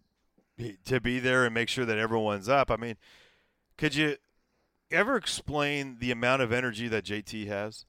[0.84, 2.70] to be there and make sure that everyone's up.
[2.70, 2.96] I mean,
[3.78, 4.16] could you
[4.90, 7.86] ever explain the amount of energy that JT has?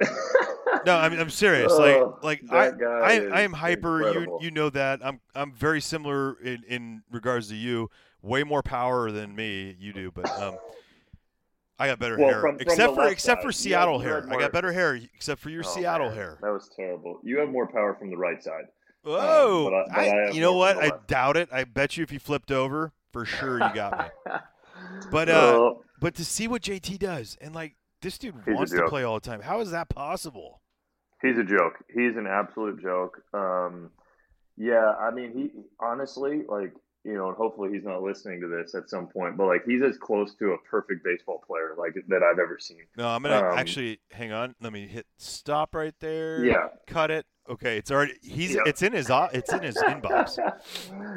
[0.86, 1.72] No, I mean I'm serious.
[1.72, 4.00] Oh, like like I, I, I am hyper.
[4.00, 4.38] You incredible.
[4.42, 5.00] you know that.
[5.04, 7.90] I'm I'm very similar in, in regards to you.
[8.22, 9.76] Way more power than me.
[9.78, 10.56] You do, but um,
[11.78, 12.40] I got better Well, hair.
[12.40, 13.46] from- from except for except side.
[13.46, 14.20] for Seattle hair.
[14.22, 16.38] had I got better hair except for your Oh, Seattle man, hair.
[16.42, 17.20] That was terrible.
[17.22, 18.64] You have more power from the right side.
[19.04, 19.70] Whoa!
[19.70, 20.76] but I- but I, you know what?
[20.76, 21.48] I doubt it.
[21.52, 24.32] I bet you if you flipped over, for sure you got me.
[25.10, 28.86] But, uh, Oh, But to see what JT does, and like this dude wants to
[28.88, 29.40] play all the time.
[29.42, 30.60] How is that possible?
[31.22, 31.74] He's a joke.
[31.92, 33.22] He's an absolute joke.
[33.32, 33.90] Um,
[34.56, 35.50] yeah, I mean, he
[35.80, 36.72] honestly, like,
[37.04, 39.82] you know, and hopefully he's not listening to this at some point, but like, he's
[39.82, 42.82] as close to a perfect baseball player like that I've ever seen.
[42.96, 44.54] No, I'm gonna Um, actually hang on.
[44.60, 46.44] Let me hit stop right there.
[46.44, 46.68] Yeah.
[46.86, 47.24] Cut it.
[47.48, 48.14] Okay, it's already.
[48.20, 48.54] He's.
[48.54, 48.66] Yep.
[48.66, 49.08] It's in his.
[49.32, 50.38] It's in his inbox.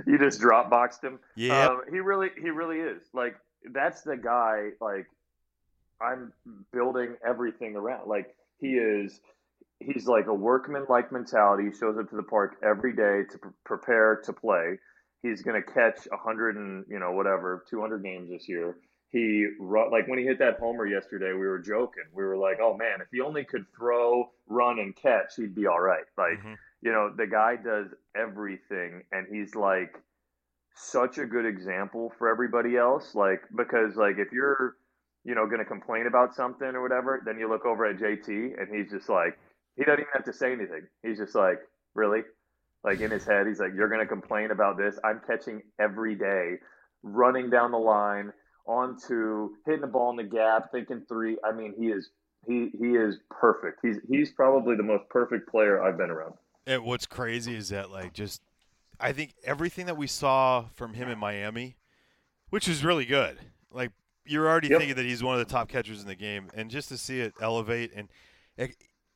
[0.07, 1.19] you just drop boxed him.
[1.35, 1.67] Yeah.
[1.67, 3.01] Um, he really, he really is.
[3.13, 3.35] Like,
[3.73, 4.69] that's the guy.
[4.79, 5.07] Like,
[5.99, 6.31] I'm
[6.71, 8.07] building everything around.
[8.07, 9.19] Like, he is.
[9.81, 11.65] He's like a workman-like mentality.
[11.65, 14.77] He shows up to the park every day to pre- prepare to play.
[15.23, 18.77] He's going to catch a hundred and you know whatever, two hundred games this year.
[19.09, 22.05] he like when he hit that homer yesterday, we were joking.
[22.13, 25.67] We were like, "Oh man, if he only could throw, run, and catch, he'd be
[25.67, 26.57] all right." Like, Mhm.
[26.81, 29.99] you know, the guy does everything, and he's like
[30.73, 33.13] such a good example for everybody else.
[33.13, 34.77] Like, because like if you're,
[35.25, 38.53] you know, going to complain about something or whatever, then you look over at JT,
[38.57, 39.37] and he's just like,
[39.77, 40.87] he doesn't even have to say anything.
[41.03, 41.59] He's just like,
[41.95, 42.21] really,
[42.83, 44.97] like in his head, he's like, you're going to complain about this?
[45.03, 46.55] I'm catching every day,
[47.03, 48.31] running down the line
[48.65, 51.37] onto hitting the ball in the gap, thinking three.
[51.43, 52.09] I mean, he is
[52.47, 53.79] he he is perfect.
[53.81, 56.33] He's he's probably the most perfect player I've been around.
[56.67, 58.41] And what's crazy is that like just
[58.99, 61.75] I think everything that we saw from him in Miami,
[62.49, 63.39] which is really good.
[63.71, 63.91] Like
[64.25, 64.79] you're already Yep.
[64.79, 67.19] thinking that he's one of the top catchers in the game, and just to see
[67.21, 68.09] it elevate and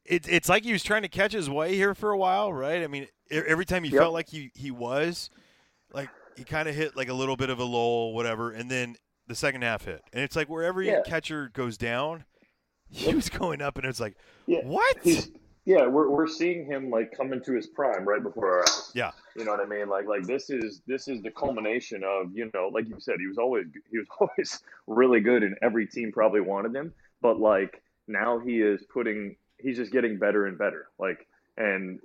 [0.06, 2.52] it, it it's like he was trying to catch his way here for a while,
[2.54, 2.84] right?
[2.84, 4.02] I mean, every time he Yep.
[4.02, 5.30] felt like he he was,
[5.92, 8.96] like he kind of hit like a little bit of a lull, whatever, and then
[9.28, 11.02] the second half hit, and it's like wherever Yeah.
[11.06, 12.26] catcher goes down,
[12.90, 14.16] he was going up, and it's like,
[14.48, 14.98] Yeah, what?
[15.04, 15.32] He's
[15.68, 18.92] yeah, we're we're seeing him like come into his prime right before our eyes.
[18.94, 19.12] Yeah.
[19.36, 19.90] You know what I mean?
[19.90, 23.26] Like like this is this is the culmination of, you know, like you said, he
[23.26, 27.82] was always he was always really good and every team probably wanted him, but like
[28.08, 29.36] now he is putting
[29.66, 30.88] he's just getting better and better.
[31.00, 32.00] Like and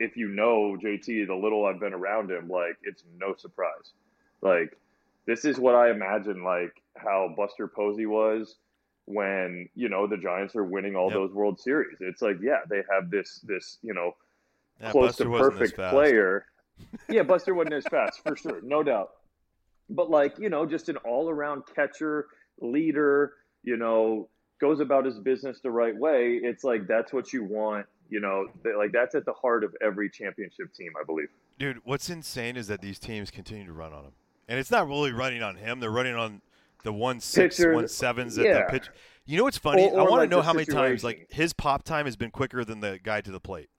[0.00, 3.92] if you know JT, the little I've been around him, like it's no surprise.
[4.40, 4.76] Like
[5.26, 8.56] this is what I imagine like how Buster Posey was
[9.06, 11.14] when you know the Giants are winning all Yep.
[11.18, 11.98] those World Series.
[12.00, 14.12] It's like yeah, they have this this you know
[14.80, 16.46] Yeah, close Buster to perfect player.
[17.08, 19.10] yeah, Buster wasn't as fast for sure, no doubt.
[19.90, 22.26] But like you know, just an all around catcher,
[22.60, 23.34] leader.
[23.62, 24.28] You know,
[24.60, 26.40] goes about his business the right way.
[26.42, 27.86] It's like that's what you want.
[28.10, 31.28] You know, like that's at the heart of every championship team, I believe.
[31.58, 34.12] Dude, what's insane is that these teams continue to run on him,
[34.48, 35.80] and it's not really running on him.
[35.80, 36.42] They're running on
[36.82, 38.64] the one six, one sevens at yeah.
[38.64, 38.88] the pitch.
[39.26, 39.88] You know what's funny?
[39.88, 42.30] Or- I want like to know how many times like his pop time has been
[42.30, 43.70] quicker than the guy to the plate.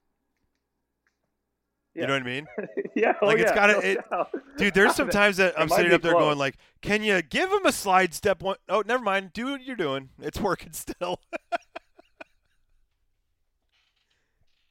[1.95, 2.45] You know what I mean,
[2.95, 4.73] yeah, oh Like, it's yeah, gotta- no it- dude?
[4.73, 6.23] There's some times that I'm sitting up there close.
[6.23, 8.57] going like, "Can you give him a slide step one?
[8.67, 9.31] Oh, never mind.
[9.31, 10.09] Do what you're doing.
[10.21, 11.21] It's working still."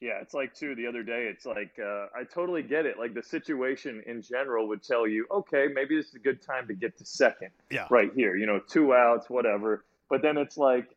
[0.00, 1.28] Yeah, it's like too the other day.
[1.32, 2.98] It's like uh, I totally get it.
[2.98, 6.66] Like the situation in general would tell you, okay, maybe this is a good time
[6.68, 7.48] to get to second.
[7.70, 7.86] Yeah.
[7.90, 9.84] Right here, you know, two outs, whatever.
[10.10, 10.94] But then it's like,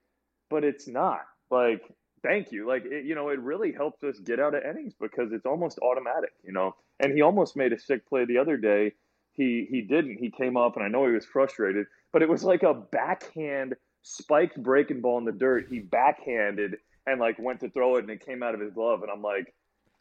[0.50, 1.22] but it's not.
[1.50, 1.90] Like,
[2.24, 2.68] thank you.
[2.68, 5.80] Like, it, you know, it really helps us get out of innings because it's almost
[5.80, 6.32] automatic.
[6.44, 8.94] You know, and he almost made a sick play the other day.
[9.34, 10.18] He he didn't.
[10.18, 13.76] He came up, and I know he was frustrated, but it was like a backhand
[14.04, 15.68] spiked breaking ball in the dirt.
[15.70, 19.02] He backhanded and like went to throw it and it came out of his glove
[19.02, 19.54] and I'm like,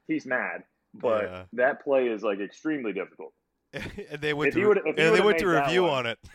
[0.06, 0.62] he's mad.
[0.94, 1.42] But Yeah.
[1.54, 3.32] that play is like extremely difficult.
[3.72, 6.18] and they went If to would've- if he they went to review one- on it.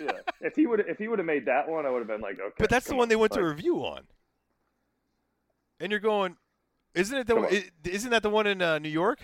[0.00, 0.12] Yeah.
[0.40, 2.40] if he would if he would have made that one, I would have been like,
[2.40, 2.54] okay.
[2.58, 3.08] But that's the one on.
[3.10, 4.00] they went to review on.
[5.80, 6.36] And you're going,
[6.94, 9.20] isn't it the isn't that the one in uh, New York?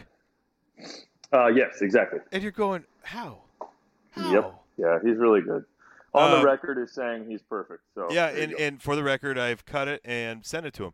[1.33, 2.21] Uh, yes, exactly.
[2.33, 3.43] And you're going, how?
[4.11, 4.33] How?
[4.33, 4.55] Yep.
[4.79, 5.65] Yeah, he's really good.
[6.15, 7.83] On the record is saying he's perfect.
[7.95, 10.93] So Yeah, and, and for the record, I've cut it and sent it to him.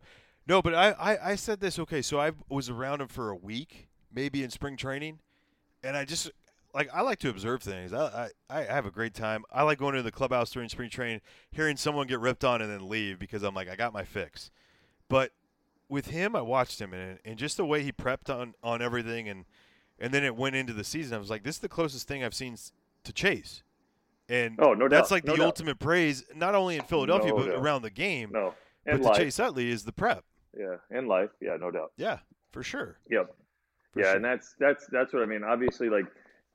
[0.48, 1.78] No, but I, I, I said this.
[1.78, 5.20] Okay, so I was around him for a week, maybe in spring training,
[5.84, 6.28] and I just
[6.74, 7.92] like I like to observe things.
[7.92, 9.44] I, I, I have a great time.
[9.52, 11.20] I like going to the clubhouse during spring training,
[11.52, 14.50] hearing someone get ripped on and then leave because I'm like I got my fix.
[15.08, 15.30] But
[15.92, 19.28] with him, I watched him and, and just the way he prepped on on everything,
[19.28, 19.44] and
[19.98, 21.14] and then it went into the season.
[21.14, 22.56] I was like, this is the closest thing I've seen
[23.04, 23.62] to Chase.
[24.28, 25.46] And Oh, no that's doubt, like no the doubt.
[25.46, 27.54] ultimate praise, not only in Philadelphia No but doubt.
[27.62, 28.30] around the game.
[28.32, 28.54] no.
[28.84, 29.14] But In to.
[29.14, 30.24] Chase Utley is the prep.
[30.58, 31.30] Yeah, in life.
[31.40, 31.92] Yeah, no doubt.
[31.96, 32.18] Yeah,
[32.50, 32.98] for sure.
[33.10, 33.34] Yep.
[33.92, 34.16] For yeah, sure.
[34.16, 35.44] and that's that's that's what I mean.
[35.44, 36.06] Obviously, like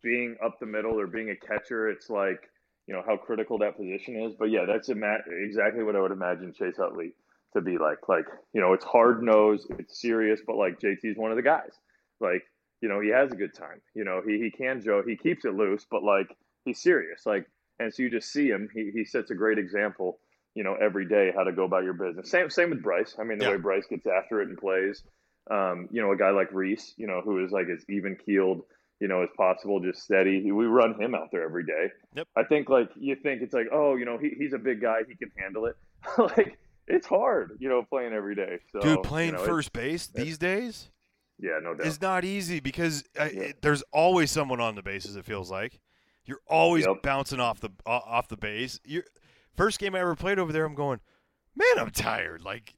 [0.04, 2.50] being up the middle or being a catcher, it's like
[2.88, 4.34] you know how critical that position is.
[4.38, 7.14] But yeah, that's ima- exactly what I would imagine Chase Utley
[7.54, 8.08] to be like.
[8.10, 11.72] Like you know, it's hard nosed, it's serious, but like JT's one of the guys.
[12.20, 12.44] Like
[12.82, 13.82] you know, he has a good time.
[13.96, 16.28] You know, he he can joke, he keeps it loose, but like
[16.66, 17.26] he's serious.
[17.26, 17.48] Like
[17.80, 18.70] and so you just see him.
[18.74, 20.20] He he sets a great example.
[20.56, 22.32] You know, every day how to go about your business.
[22.32, 23.16] Same same with Bryce.
[23.20, 23.52] I mean, the Yeah.
[23.52, 25.04] way Bryce gets after it and plays
[25.50, 28.64] um, you know, a guy like Rhys, you know, who is like as even keeled,
[29.00, 30.52] you know, as possible, just steady.
[30.52, 31.88] We run him out there every day.
[32.16, 32.28] Yep.
[32.36, 35.00] I think like you think it's like, oh, you know, he, he's a big guy,
[35.08, 35.76] he can handle it.
[36.18, 36.58] like
[36.88, 38.60] it's hard, you know, playing every day.
[38.72, 40.90] So Dude, playing you know, first base these days
[41.40, 41.86] yeah, no doubt.
[41.88, 43.42] is not easy because uh, Yeah.
[43.42, 45.16] it, there's always someone on the bases.
[45.16, 45.80] It feels like
[46.26, 47.04] you're always Yep.
[47.04, 48.80] bouncing off the o- off the base.
[48.86, 49.04] You're,
[49.56, 51.00] first game I ever played over there, I'm going,
[51.56, 52.42] man, I'm tired.
[52.44, 52.74] Like,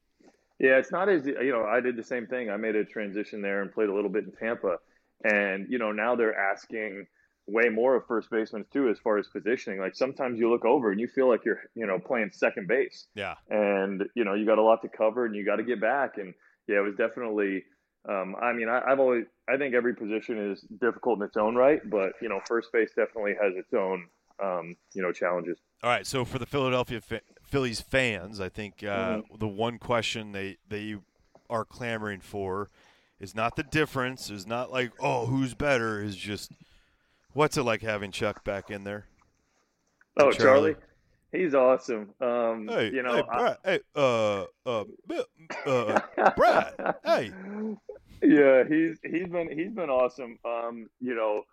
[0.60, 1.65] Yeah, it's not as you know.
[1.65, 2.50] I did the same thing.
[2.50, 4.78] I made a transition there and played a little bit in Tampa,
[5.24, 7.08] and you know now they're asking
[7.49, 9.79] way more of first basemen too, as far as positioning.
[9.79, 13.07] Like sometimes you look over and you feel like you're, you know, playing second base,
[13.15, 13.35] Yeah.
[13.49, 16.17] and you know you got a lot to cover and you got to get back.
[16.17, 16.33] And
[16.67, 17.63] yeah, it was definitely.
[18.07, 21.55] Um, I mean, I, I've always, I think every position is difficult in its own
[21.55, 24.07] right, but you know, first base definitely has its own,
[24.41, 25.57] um, you know, challenges.
[25.83, 26.07] All right.
[26.07, 27.01] So for the Philadelphia
[27.43, 29.38] Phillies fans, I think uh, Mm-hmm.
[29.38, 30.95] the one question they they
[31.49, 32.69] are clamoring for
[33.19, 34.29] is not the difference.
[34.29, 36.01] Is not like oh who's better.
[36.01, 36.51] Is just
[37.34, 39.06] what's it like having Chuck back in there?
[40.20, 40.74] Oh, Charlie.
[40.74, 40.76] Charlie,
[41.32, 42.10] he's awesome.
[42.22, 44.84] Um, Hey, you know, hey, I- Brad, hey, uh, uh,
[45.65, 46.00] uh,
[46.36, 46.74] Brad,
[47.06, 47.32] hey.
[48.22, 50.38] yeah, he's he's been he's been awesome.
[50.46, 51.44] Um, you know,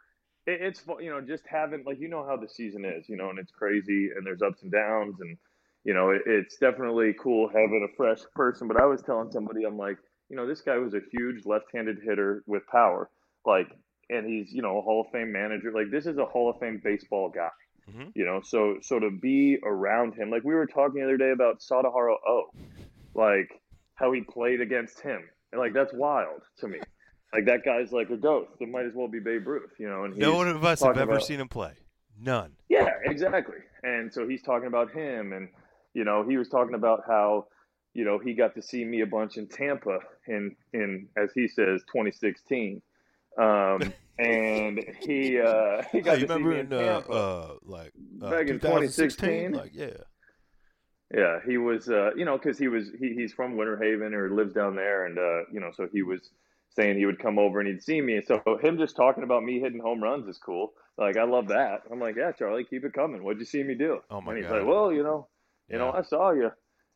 [0.46, 3.30] it, it's you know just having like you know how the season is, you know,
[3.30, 5.36] and it's crazy and there's ups and downs and
[5.84, 8.66] you know it, it's definitely cool having a fresh person.
[8.66, 11.98] But I was telling somebody, I'm like, you know, this guy was a huge left-handed
[12.02, 13.08] hitter with power,
[13.44, 13.68] like,
[14.10, 15.72] and he's you know a Hall of Fame manager.
[15.72, 17.48] Like this is a Hall of Fame baseball guy.
[17.90, 18.12] Mhm.
[18.14, 21.30] You know, so so to be around him, like we were talking the other day
[21.30, 22.44] about Sadaharu O,
[23.14, 23.50] like
[23.94, 26.78] how he played against him, and like that's wild to me.
[27.32, 28.50] Like that guy's like a ghost.
[28.60, 30.04] It might as well be Babe Ruth, you know.
[30.04, 31.72] And No one of us have ever about- seen him play.
[32.18, 32.52] None.
[32.68, 33.58] Yeah, exactly.
[33.82, 35.48] And so he's talking about him, and
[35.94, 37.46] you know, he was talking about how,
[37.94, 41.46] you know, he got to see me a bunch in Tampa in in as he
[41.46, 42.80] says 2016.
[43.38, 47.12] Um, and he uh, he got Hey, you to see me in in uh, Tampa.
[47.12, 49.52] uh, like uh, Back in 2016?
[49.52, 49.52] 2016?
[49.52, 50.04] Like yeah.
[51.14, 54.30] Yeah, he was, uh, you know, because he was he, he's from Winter Haven or
[54.30, 56.30] lives down there, and uh, you know, so he was
[56.70, 58.20] saying he would come over and he'd see me.
[58.26, 60.72] So him just talking about me hitting home runs is cool.
[60.98, 61.82] Like I love that.
[61.92, 63.22] I'm like, yeah, Charlie, keep it coming.
[63.22, 64.00] What'd you see me do?
[64.10, 64.58] Oh, my and he's God.
[64.58, 65.28] like, well, you know,
[65.68, 66.50] you know, I saw you.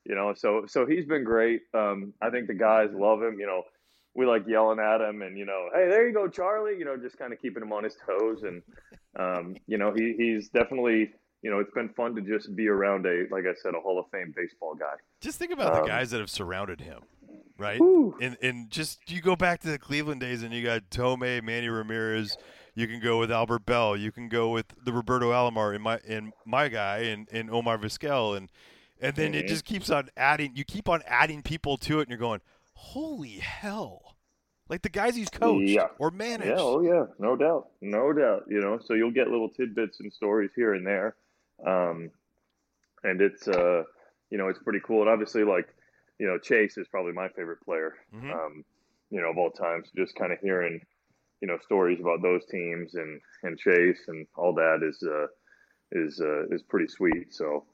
[0.04, 1.62] You know, so so he's been great.
[1.72, 3.38] Um, I think the guys love him.
[3.38, 3.62] You know,
[4.14, 6.76] we like yelling at him and you know, hey, there you go, Charlie.
[6.78, 8.62] You know, just kind of keeping him on his toes and
[9.18, 13.06] um, you know, he he's definitely you know, it's been fun to just be around
[13.06, 14.92] a, like I said, a Hall of Fame baseball guy.
[15.22, 17.00] Just think about the Um, guys that have surrounded him,
[17.56, 17.78] right?
[17.80, 18.14] Whew.
[18.20, 21.68] And and just you go back to the Cleveland days, and you got Thome, Manny
[21.68, 22.36] Ramirez.
[22.74, 23.96] You can go with Albert Belle.
[23.96, 27.78] You can go with the Roberto Alomar and my and my guy and, and Omar
[27.78, 28.50] Vizquel and
[29.00, 29.48] and then it Mhm.
[29.48, 30.52] just keeps on adding.
[30.54, 32.42] You keep on adding people to it, and you're going,
[32.80, 34.16] holy hell!
[34.68, 35.88] Like the guys he's coached Yeah.
[35.98, 36.48] or managed.
[36.50, 38.44] Yeah, oh yeah, no doubt, no doubt.
[38.48, 41.14] You know, so you'll get little tidbits and stories here and there,
[41.66, 42.10] um,
[43.04, 43.82] and it's uh,
[44.30, 45.00] you know, it's pretty cool.
[45.02, 45.68] And obviously, like,
[46.18, 48.32] you know, Chase is probably my favorite player, Mhm.
[48.32, 48.64] um,
[49.10, 49.84] you know, of all time.
[49.84, 50.80] So just kind of hearing,
[51.40, 55.26] you know, stories about those teams and and Chase and all that is uh,
[55.92, 57.34] is uh, is pretty sweet.
[57.34, 57.64] So.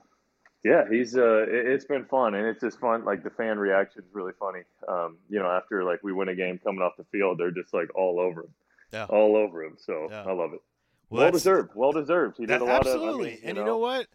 [0.64, 3.04] Yeah, he's uh, it, it's been fun, and it's just fun.
[3.04, 4.62] Like the fan reaction is really funny.
[4.88, 7.72] Um, you know, after like we win a game coming off the field, they're just
[7.72, 8.54] like all over him
[8.92, 9.06] Yeah.
[9.08, 9.76] all over him.
[9.78, 10.24] So Yeah.
[10.26, 10.60] I love it.
[11.08, 11.70] Well, Well, deserved.
[11.76, 12.36] Well deserved.
[12.38, 13.34] He did a lot absolutely.
[13.34, 13.38] of.
[13.38, 14.06] I mean, and you know what?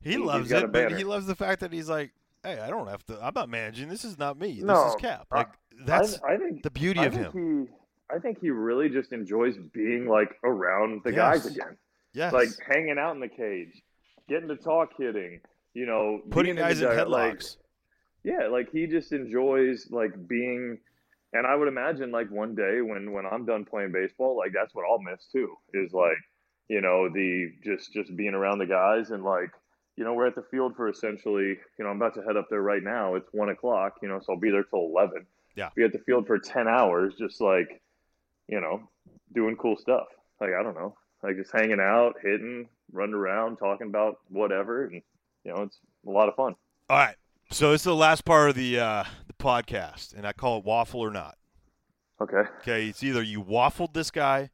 [0.00, 2.10] He He- loves it, but he loves the fact that he's like,
[2.42, 3.22] "Hey, I don't have to.
[3.24, 3.88] I'm not managing.
[3.88, 4.54] This is not me.
[4.54, 5.48] This No, is Cap." Like
[5.86, 7.68] that's I, I think the beauty I of him.
[7.68, 7.72] He,
[8.14, 11.16] I think he really just enjoys being like around the Yes.
[11.44, 11.76] guys again,
[12.12, 12.32] yes.
[12.32, 13.80] like hanging out in the cage,
[14.28, 15.40] getting to talk hitting.
[15.74, 17.56] You know, putting guys in guy- like, headlocks.
[18.24, 20.78] yeah, like he just enjoys like being.
[21.34, 24.74] And I would imagine like one day when when I'm done playing baseball, like that's
[24.74, 25.56] what I'll miss too.
[25.72, 26.18] Is like,
[26.68, 29.50] you know, the just just being around the guys and like,
[29.96, 32.48] you know, we're at the field for essentially, you know, I'm about to head up
[32.50, 33.14] there right now.
[33.14, 35.26] It's one o'clock, you know, so I'll be there till eleven.
[35.56, 35.70] Yeah.
[35.74, 37.80] Be at the field for ten hours, just like,
[38.46, 38.82] you know,
[39.34, 40.08] doing cool stuff.
[40.38, 45.00] Like I don't know, like just hanging out, hitting, running around, talking about whatever, and
[45.44, 46.54] you know, it's a lot of fun.
[46.88, 47.16] All right.
[47.50, 50.64] So this is the last part of the uh, the podcast, and I call it
[50.64, 51.36] waffle or not.
[52.20, 52.42] Okay.
[52.60, 54.50] Okay, it's either you waffled this guy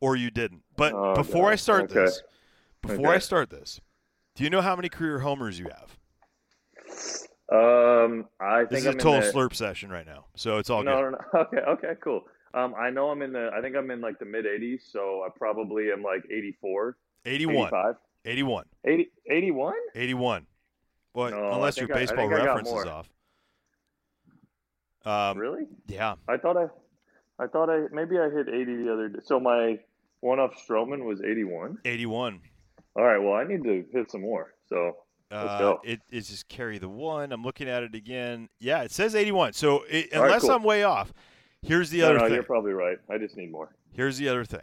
[0.00, 0.62] or you didn't.
[0.76, 2.00] But Oh, before I start Okay.
[2.00, 2.22] this,
[2.82, 3.80] before I start this,
[4.34, 5.98] do you know how many career homers you have?
[7.52, 10.70] Um, I think This is I'm a total the, slurp session right now, so it's
[10.70, 10.90] all good.
[10.90, 11.18] No, no, no.
[11.40, 12.22] Okay, okay, cool.
[12.54, 13.50] Um, I know I'm in the.
[13.56, 17.56] I think I'm in like the mid 80s, so I probably am like 84, 81,
[17.66, 19.74] 85, 81, 80, 81.
[19.94, 20.46] 81.
[21.14, 23.10] Well, No, unless your think I- I baseball reference is off.
[25.04, 25.66] Um, really?
[25.86, 26.16] Yeah.
[26.28, 26.66] I thought I,
[27.42, 29.20] I thought I maybe I hit 80 the other day.
[29.24, 29.78] So my
[30.20, 31.78] one off Stroman was 81.
[31.86, 32.40] 81.
[32.96, 34.52] All right, well I need to hit some more.
[34.68, 34.96] So
[35.30, 35.80] Let's Uh, go.
[35.84, 37.32] it it's just carry the one.
[37.32, 38.48] I'm looking at it again.
[38.58, 39.54] Yeah, it says 81.
[39.54, 40.50] So it, All right, unless cool.
[40.50, 41.14] I'm way off,
[41.62, 42.34] here's the no, other no, thing.
[42.34, 42.98] you're probably right.
[43.08, 43.74] I just need more.
[43.92, 44.62] Here's the other thing.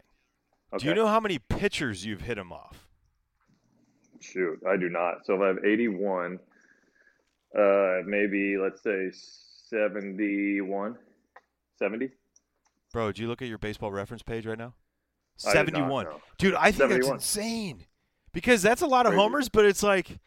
[0.74, 0.84] Okay.
[0.84, 2.87] Do you know how many pitchers you've hit him off?
[4.22, 5.26] Shoot, I do not.
[5.26, 6.40] So if I have 81,
[7.58, 9.10] uh, maybe let's say
[9.70, 10.96] 71,
[11.78, 12.10] 70.
[12.94, 14.74] Bro, did you look at your baseball reference page right now?
[15.46, 16.06] I 71.
[16.06, 16.22] no.
[16.38, 17.02] Dude, I think 71.
[17.02, 17.86] that's insane.
[18.34, 19.22] Because that's a lot of Crazy.
[19.22, 20.20] homers, but it's like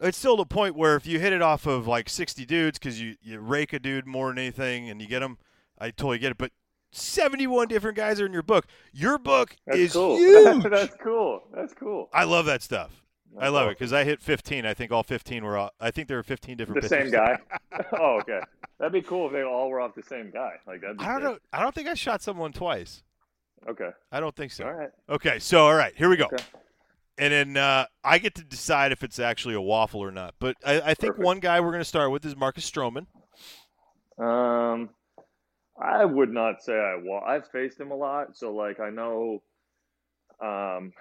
[0.00, 3.00] it's still the point where if you hit it off of like 60 dudes cuz
[3.00, 5.38] you you rake a dude more than anything and you get them,
[5.78, 6.52] I totally get it, but
[6.92, 8.66] 71 different guys are in your book.
[8.92, 10.16] Your book That's is cool.
[10.18, 10.64] huge.
[10.64, 11.42] That's cool.
[11.54, 12.08] That's cool.
[12.12, 13.02] I love that stuff.
[13.38, 14.66] I love it because I hit 15.
[14.66, 15.56] I think all 15 were.
[15.56, 16.82] All, I think there were 15 different.
[16.82, 17.38] the same guy.
[17.98, 18.40] oh, okay.
[18.78, 20.52] That'd be cool if they all were off the same guy.
[20.66, 21.22] Like that'd I don't sick.
[21.22, 21.38] know.
[21.52, 23.02] I don't think I shot someone twice.
[23.68, 23.90] Okay.
[24.10, 24.64] I don't think so.
[24.64, 24.90] All right.
[25.08, 26.24] Okay, so all right, here we go.
[26.24, 26.42] Okay.
[27.18, 30.34] And then uh, I get to decide if it's actually a waffle or not.
[30.40, 31.18] But I, I think Perfect.
[31.24, 33.06] one guy we're going to start with is Marcus Stroman.
[34.18, 34.90] Um,
[35.80, 39.42] I would not say I wa- I've faced him a lot, so like I know.
[40.40, 40.92] Um,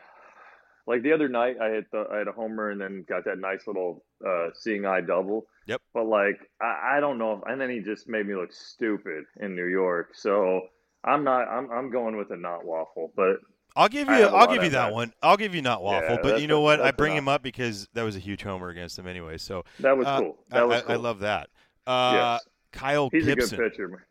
[0.88, 3.38] like the other night, I hit the I had a homer and then got that
[3.39, 5.45] nice little uh, seeing eye double.
[5.67, 5.82] Yep.
[5.93, 9.25] But like I, I don't know, if, and then he just made me look stupid
[9.39, 10.09] in New York.
[10.13, 10.61] So
[11.03, 11.47] I'm not.
[11.47, 13.38] I'm I'm going with a not waffle, but
[13.75, 14.13] I'll give you.
[14.13, 14.93] I'll give you that that.
[14.93, 15.13] one.
[15.21, 16.15] I'll give you not waffle.
[16.15, 16.82] Yeah, but you know what?
[16.82, 17.23] I bring enough.
[17.23, 19.38] him up because that was a huge homer against him anyway.
[19.38, 20.38] So that was uh, cool.
[20.49, 20.91] That was I- cool.
[20.91, 21.49] I love that.
[21.88, 22.47] Uh, Yes.
[22.71, 23.59] Kyle He's Gibson.
[23.59, 24.07] a good pitcher.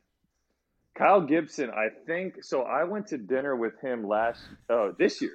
[0.94, 2.62] Kyle Gibson, I think so.
[2.62, 5.32] I went to dinner with him last oh this year.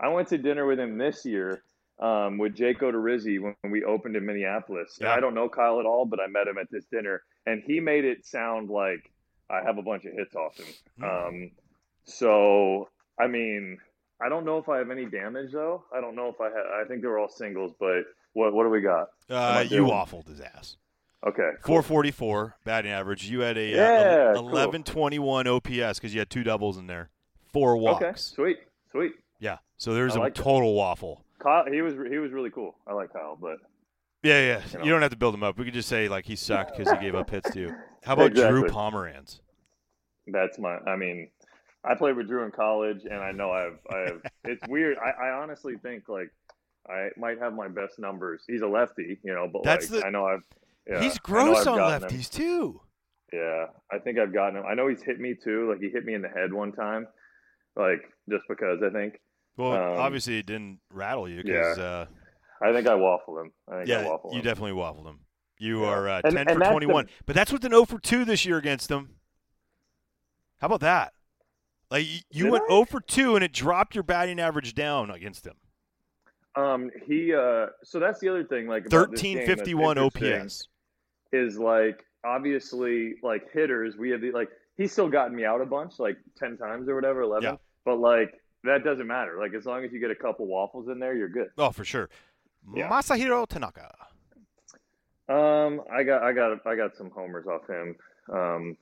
[0.00, 1.62] I went to dinner with him this year
[2.00, 4.98] um, with Jake Odorizzi when we opened in Minneapolis.
[5.00, 5.12] Yeah.
[5.12, 7.80] I don't know Kyle at all, but I met him at this dinner, and he
[7.80, 9.10] made it sound like
[9.50, 10.66] I have a bunch of hits off him.
[10.98, 11.04] Hmm.
[11.04, 11.50] Um,
[12.04, 12.88] so
[13.18, 13.78] I mean,
[14.20, 15.84] I don't know if I have any damage though.
[15.94, 16.84] I don't know if I have.
[16.84, 19.08] I think they were all singles, but what what do we got?
[19.28, 20.76] Uh, you waffled his ass.
[21.26, 21.82] Okay, cool.
[21.82, 23.28] 444 batting average.
[23.28, 24.44] You had a Yeah, uh, cool.
[24.44, 27.10] 1121 OPS because you had two doubles in there,
[27.52, 28.04] four walks.
[28.04, 28.58] Okay, sweet,
[28.92, 29.12] sweet.
[29.78, 31.24] So there's I a like total waffle.
[31.42, 32.74] Kyle, he was he was really cool.
[32.86, 33.56] I like Kyle, but
[34.22, 34.62] Yeah, yeah.
[34.80, 35.56] You You, don't have to build him up.
[35.58, 37.74] We could just say like he sucked because he gave up hits to you.
[38.04, 39.40] How about Drew Pomeranz?
[40.26, 40.76] that's my.
[40.86, 41.30] I mean,
[41.84, 44.22] I played with Drew in college, and I know I've I have.
[44.44, 44.98] It's weird.
[44.98, 46.30] I, I honestly think like
[46.88, 48.42] I might have my best numbers.
[48.46, 50.42] He's a lefty, you know, but That's like the- I know I've.
[50.88, 52.18] Yeah, He's gross I've on gotten him.
[52.18, 52.80] lefties too.
[53.32, 54.64] Yeah, I think I've gotten him.
[54.66, 55.68] I know he's hit me too.
[55.70, 57.06] Like he hit me in the head one time,
[57.76, 59.14] like just because I think.
[59.58, 62.06] Well, Um, obviously it didn't rattle you because yeah.
[62.62, 63.52] I think I waffled him.
[63.68, 64.44] I uh, think I yeah, waffled you him.
[64.44, 65.18] definitely waffled him.
[65.58, 65.88] You Yeah.
[65.88, 67.08] are uh, And- 10 and for the- 21.
[67.26, 69.16] But that's with an 0 for 2 this year against him.
[70.60, 71.12] How about that?
[71.90, 72.72] Like you Did went I?
[72.74, 75.56] 0 for 2 and it dropped your batting average down against him.
[76.54, 77.32] Um, he.
[77.34, 78.66] Uh, so that's the other thing.
[78.66, 79.98] Like game that's 1351.
[79.98, 80.68] OPS.
[81.32, 85.66] is like obviously like hitters we have the like he's still gotten me out a
[85.66, 87.56] bunch like 10 times or whatever 11 Yeah.
[87.84, 88.34] but like
[88.68, 91.28] that doesn't matter like as long as you get a couple waffles in there you're
[91.28, 92.08] good Oh, for sure.
[92.74, 92.88] Yeah.
[92.88, 93.94] Masahiro Tanaka.
[95.28, 97.96] um i got i got i got some homers off him
[98.32, 98.76] um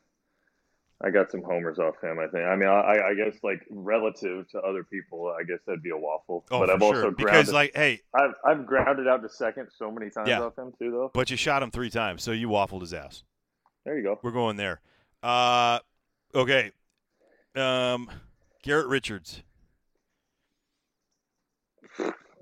[1.02, 4.48] i got some homers off him i think i mean i i guess like relative
[4.50, 6.94] to other people i guess that'd be a waffle Oh, but for i've sure.
[6.96, 10.42] also because grounded like, hey, I've, I've grounded out to second so many times Yeah.
[10.42, 13.24] off him too though but you shot him three times, so you waffled his ass.
[13.84, 14.80] there you go We're going there.
[15.22, 15.80] Uh,
[16.34, 16.70] okay.
[17.56, 18.08] Um,
[18.62, 19.42] Garrett Richards.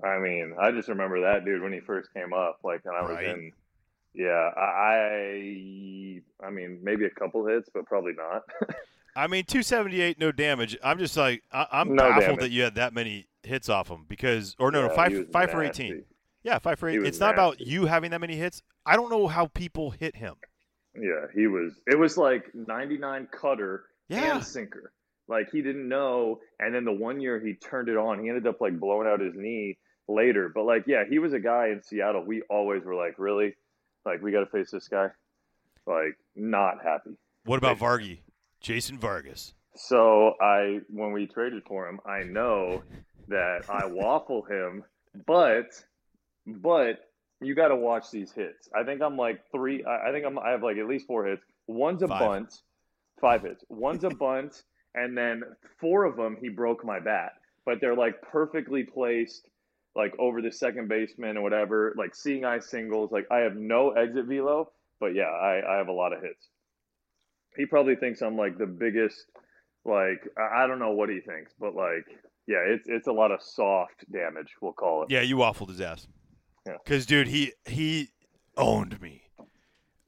[0.05, 3.01] I mean, I just remember that dude when he first came up, like, and I
[3.01, 3.25] was Right.
[3.27, 3.51] in.
[4.13, 8.43] Yeah, I, I mean, maybe a couple hits, but probably not.
[9.15, 10.77] I mean, 278, no damage.
[10.83, 12.39] I'm just like, I, I'm No baffled damage.
[12.41, 15.17] that you had that many hits off him because, or no, no, Yeah, five, he
[15.19, 16.03] was five for 18.
[16.43, 17.01] Yeah, five for He 18.
[17.01, 18.61] was It's not about you having that many hits.
[18.85, 20.35] I don't know how people hit him.
[20.95, 21.73] Yeah, he was.
[21.87, 24.35] It was like 99 cutter Yeah.
[24.35, 24.91] and sinker.
[25.27, 28.45] Like he didn't know, and then the one year he turned it on, he ended
[28.47, 29.77] up like blowing out his knee
[30.07, 30.51] later.
[30.53, 32.23] But like, yeah, he was a guy in Seattle.
[32.25, 33.55] We always were like, really,
[34.05, 35.09] like we got to face this guy.
[35.87, 37.11] Like, not happy.
[37.45, 38.19] What about Vargy?
[38.59, 39.53] Jason Vargas.
[39.75, 42.81] So I, when we traded for him, I know
[43.27, 44.83] that I waffle him,
[45.27, 45.65] but,
[46.47, 46.99] but
[47.41, 48.69] you got to watch these hits.
[48.75, 49.83] I think I'm like three.
[49.83, 50.39] I I think I'm.
[50.39, 51.43] I have like at least four hits.
[51.67, 52.19] One's a Five.
[52.19, 52.53] bunt,
[53.19, 53.63] five hits.
[53.69, 54.63] One's a bunt,
[54.95, 55.43] and then
[55.79, 57.33] four of them he broke my bat,
[57.65, 59.47] but they're like perfectly placed,
[59.95, 61.93] like over the second baseman or whatever.
[61.97, 63.11] Like seeing eye singles.
[63.11, 66.49] Like I have no exit velo, but yeah, I, I have a lot of hits.
[67.55, 69.25] He probably thinks I'm like the biggest
[69.85, 72.05] like I don't know what he thinks, but like
[72.47, 74.49] yeah, it's it's a lot of soft damage.
[74.61, 75.11] We'll call it.
[75.11, 76.07] Yeah, you waffled his ass.
[76.65, 76.73] Yeah.
[76.83, 78.09] Because, dude, he he
[78.57, 79.24] owned me.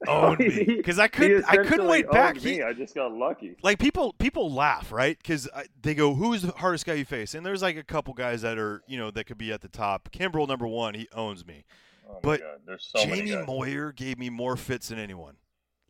[0.06, 0.64] Oh, Owned me.
[0.76, 2.36] Because I couldn't I couldn't wait back.
[2.36, 2.62] He.
[2.62, 3.56] I just got lucky.
[3.64, 5.48] like people people laugh right because
[5.82, 8.58] they go who's the hardest guy you face and there's like a couple guys that
[8.58, 11.64] are you know that could be at the top kimbrel number one he owns me
[12.08, 12.40] Oh But
[12.78, 15.34] so jamie moyer gave me more fits than anyone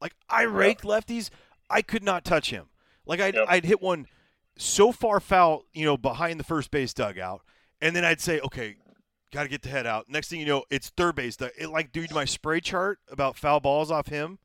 [0.01, 1.29] like i raked lefties
[1.69, 2.71] i could not touch him
[3.05, 3.45] like i'd, Yep.
[3.49, 4.07] I'd hit one
[4.57, 7.43] so far foul, you know, behind the first base dugout,
[7.81, 8.77] and then I'd say, okay,
[9.33, 10.09] got to get the head out.
[10.09, 11.37] Next thing you know, it's third base.
[11.41, 14.39] It, like, dude, my spray chart about foul balls off him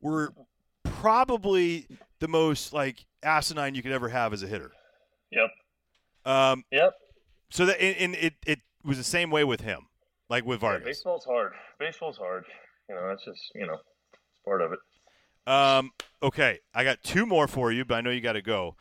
[0.00, 0.32] were
[0.84, 1.86] probably
[2.20, 4.72] the most like asinine you could ever have as a hitter.
[5.30, 5.50] Yep.
[6.24, 6.94] Um, yep.
[7.50, 9.86] So that and, it it was the same way with him,
[10.28, 10.84] like with Vargas.
[10.84, 11.52] Yeah, baseball's hard.
[11.78, 12.44] Baseball's hard.
[12.88, 14.78] You know, that's just you know, it's part of it.
[15.50, 15.92] Um.
[16.22, 18.76] Okay, I got two more for you, but I know you got to go.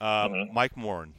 [0.00, 0.52] Um, Mhm.
[0.52, 1.14] Mike Morin.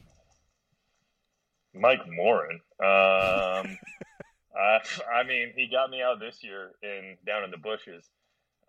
[1.74, 2.60] Mike Morin.
[2.80, 3.78] Um,
[4.56, 4.78] I,
[5.12, 8.04] I mean, he got me out this year in down in the bushes.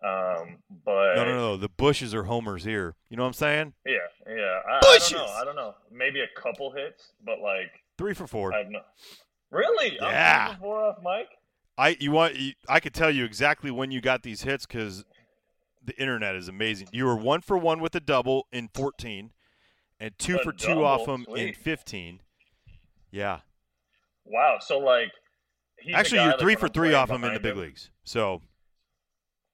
[0.04, 1.56] Um, but No, no, no.
[1.56, 2.96] The Bushes are homers here.
[3.08, 3.72] You know what I'm saying?
[3.86, 3.94] yeah,
[4.28, 4.60] yeah.
[4.70, 5.10] I, I Bushes!
[5.12, 5.32] don't know.
[5.32, 5.74] I don't know.
[5.90, 8.52] Maybe a couple hits, but like Three for four.
[8.52, 8.80] I have no.
[9.50, 9.96] Really?
[10.00, 10.48] Yeah.
[10.52, 11.28] I'm four off Mike.
[11.78, 15.04] I you want you, I could tell you exactly when you got these hits because
[15.82, 16.88] the internet is amazing.
[16.92, 19.30] You were one for one with a double in 14,
[20.00, 21.14] and two A for two off double?
[21.14, 22.20] him in 15.
[23.16, 23.40] Yeah,
[24.24, 24.58] Wow.
[24.60, 25.10] So like,
[25.78, 27.90] he's actually, you're three for three off him in the big leagues.
[28.04, 28.42] So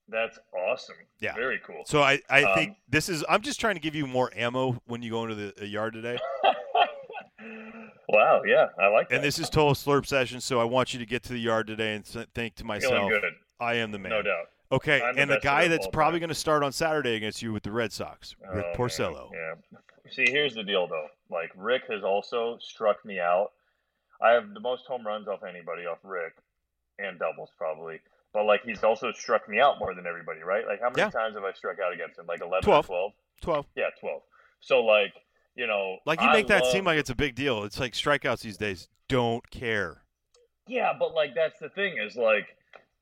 [0.08, 0.38] That's
[0.68, 0.96] awesome.
[1.20, 1.34] Yeah.
[1.34, 1.82] Very cool.
[1.86, 4.82] so I I Um, think this is I'm just trying to give you more ammo
[4.86, 6.18] when you go into the, the yard today.
[8.08, 8.42] wow.
[8.46, 9.16] Yeah, I like that.
[9.16, 11.66] And this is total slurp session, so I want you to get to the yard
[11.66, 12.04] today and
[12.34, 13.10] think to myself,
[13.60, 14.10] I am the man.
[14.10, 14.46] no doubt.
[14.72, 17.42] Okay, I'm the and the best guy that's probably going to start on Saturday against
[17.42, 19.30] you with the Red Sox, Rick Oh, Porcello.
[19.30, 19.78] man, Yeah.
[20.10, 21.06] See, here's the deal, though.
[21.30, 23.52] Like Rick has also struck me out.
[24.20, 26.34] I have the most home runs off anybody off Rick,
[26.98, 28.00] and doubles probably.
[28.32, 30.66] But like he's also struck me out more than everybody, right?
[30.66, 31.10] Like how many Yeah.
[31.10, 32.26] times have I struck out against him?
[32.26, 32.86] Like 11 Twelve.
[32.86, 33.12] 12?
[33.42, 33.66] 12.
[33.76, 34.22] Yeah, 12.
[34.60, 35.12] So like,
[35.54, 37.64] you know, Like you I make that love- seem like it's a big deal.
[37.64, 40.02] It's like strikeouts these days don't care.
[40.66, 42.46] Yeah, but like that's the thing is like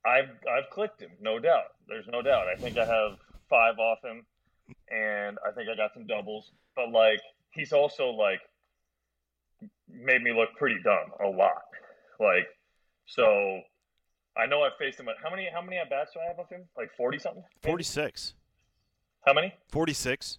[0.04, 1.74] I've I've clicked him, no doubt.
[1.88, 2.48] There's no doubt.
[2.48, 4.24] I think I have five off him,
[4.90, 6.50] and I think I got some doubles.
[6.80, 7.20] But like
[7.52, 8.40] he's also like
[9.88, 11.62] made me look pretty dumb a lot.
[12.18, 12.46] Like
[13.06, 13.60] so,
[14.36, 15.08] I know I've faced him.
[15.08, 16.62] At, how many how many at bats do I have of him?
[16.76, 17.42] Like forty something.
[17.62, 18.34] 46.
[19.26, 19.52] How many?
[19.68, 20.38] 46.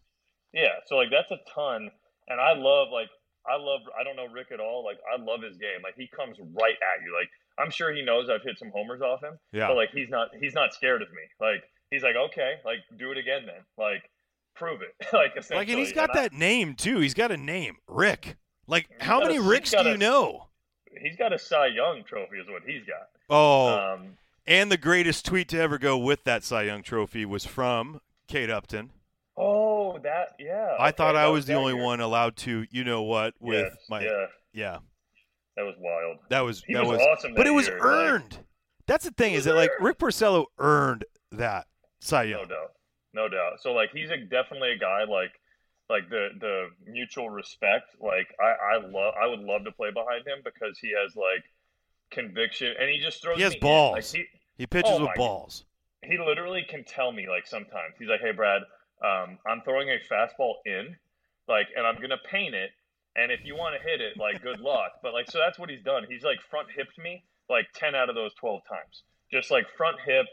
[0.53, 1.91] Yeah, so like that's a ton,
[2.27, 3.09] and I love like
[3.45, 4.83] I love I don't know Rick at all.
[4.83, 5.81] Like I love his game.
[5.83, 7.13] Like he comes right at you.
[7.13, 7.29] Like
[7.59, 9.67] I'm sure he knows I've hit some homers off him, Yeah.
[9.67, 11.21] but like he's not he's not scared of me.
[11.39, 13.61] Like he's like okay, like do it again then.
[13.77, 14.03] Like
[14.55, 14.95] prove it.
[15.13, 15.35] like.
[15.49, 16.99] Like and he's got And I- that name too.
[16.99, 18.37] He's got a name, Rick.
[18.67, 20.47] Like how many a- Ricks do you know?
[21.01, 23.07] he's got a Cy Young trophy is what he's got.
[23.29, 27.45] Oh, Um, and the greatest tweet to ever go with that Cy Young trophy was
[27.45, 28.91] from Kate Upton.
[29.37, 30.75] oh that yeah.
[30.79, 31.83] I okay, thought I that was the only year.
[31.83, 34.77] one allowed to, you know what, with Yes, my yeah, yeah.
[35.55, 36.17] that was wild.
[36.29, 38.39] That was He that was was, awesome but it was year, like- earned.
[38.87, 39.71] That's the thing is that like.
[39.79, 41.67] Rick Porcello earned that
[42.01, 42.41] Cy Young.
[42.41, 42.71] No doubt,
[43.13, 43.61] no doubt.
[43.61, 45.33] So like he's a, definitely a guy like
[45.89, 47.95] like the the mutual respect.
[47.99, 51.43] Like I I love I would love to play behind him because he has like
[52.11, 53.37] conviction and he just throws.
[53.37, 53.95] He has me balls.
[53.95, 54.25] Like, he
[54.57, 55.65] He pitches Oh with balls.
[56.03, 58.61] he literally can tell me like sometimes he's like, hey Brad,
[59.03, 60.95] um, I'm throwing a fastball in,
[61.47, 62.71] like, and I'm gonna paint it.
[63.15, 64.93] And if you want to hit it, like, good luck.
[65.03, 66.05] But like, so that's what he's done.
[66.09, 69.03] He's like front hipped me like ten out of those twelve times.
[69.31, 70.27] Just like front hip,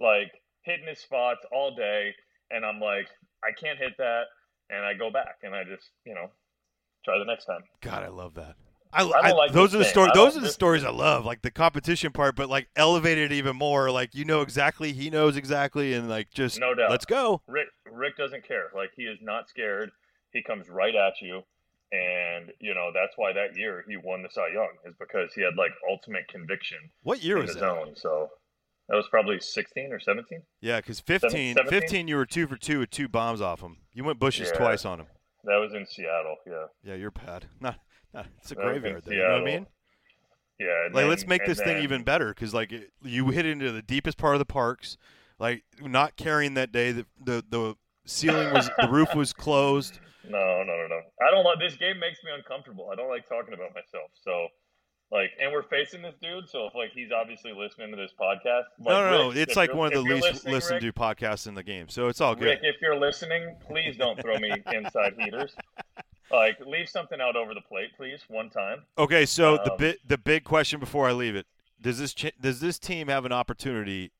[0.00, 0.32] like
[0.66, 2.12] hitting his spots all day.
[2.50, 3.08] And I'm like,
[3.42, 4.24] I can't hit that.
[4.70, 6.28] And I go back and I just, you know,
[7.04, 7.62] try the next time.
[7.80, 8.56] God, I love that.
[8.92, 9.90] I, don't I- like those are the thing.
[9.92, 10.10] stories.
[10.12, 13.32] I Those are the this- stories I love, like the competition part, but like elevated
[13.32, 13.90] even more.
[13.90, 16.90] Like you know exactly, he knows exactly, and like just No doubt.
[16.90, 17.42] let's go.
[17.46, 18.70] Rick Rick doesn't care.
[18.74, 19.90] Like he is not scared.
[20.32, 21.42] He comes right at you.
[21.92, 25.42] And you know that's why that year he won the Cy Young is because he
[25.42, 27.66] had like ultimate conviction What year in was the that?
[27.66, 27.92] zone.
[27.96, 28.28] So
[28.88, 30.42] that was probably 16 or 17.
[30.60, 31.80] Yeah, because 15, 17?
[31.80, 33.78] 15, you were two for two with two bombs off him.
[33.92, 34.58] You went bushes Yeah.
[34.58, 35.06] twice on him.
[35.44, 36.36] That was in Seattle.
[36.46, 37.46] Yeah, Yeah, you're bad.
[37.60, 37.78] Not,
[38.12, 39.14] not it's a That graveyard there.
[39.16, 39.66] You know what I mean?
[40.58, 40.66] yeah.
[40.84, 43.82] Like, then- let's make this thing even better because like it, you hit into the
[43.82, 44.96] deepest part of the parks.
[45.38, 47.74] Like not carrying that day, the the, the
[48.06, 49.98] ceiling was the roof was closed.
[50.28, 51.00] No, no, no, no.
[51.24, 52.00] I don't like this game.
[52.00, 52.90] Makes me uncomfortable.
[52.92, 54.10] I don't like talking about myself.
[54.24, 54.48] So,
[55.10, 56.48] like, and we're facing this dude.
[56.48, 59.30] So if like he's obviously listening to this podcast, like, no, no, no.
[59.30, 62.20] It's like one of the least listened Rick, to podcasts in the game, so it's
[62.20, 62.44] all good.
[62.44, 65.54] Rick, if you're listening, please don't throw me inside heaters.
[66.32, 68.82] Like, leave something out over the plate, please, one time.
[68.98, 71.46] Okay, so the Um, bit the big question before I leave it
[71.80, 74.12] does this ch- does this team have an opportunity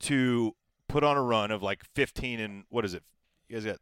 [0.00, 0.54] to
[0.88, 3.02] put on a run of like 15 and what is it?
[3.48, 3.78] You guys got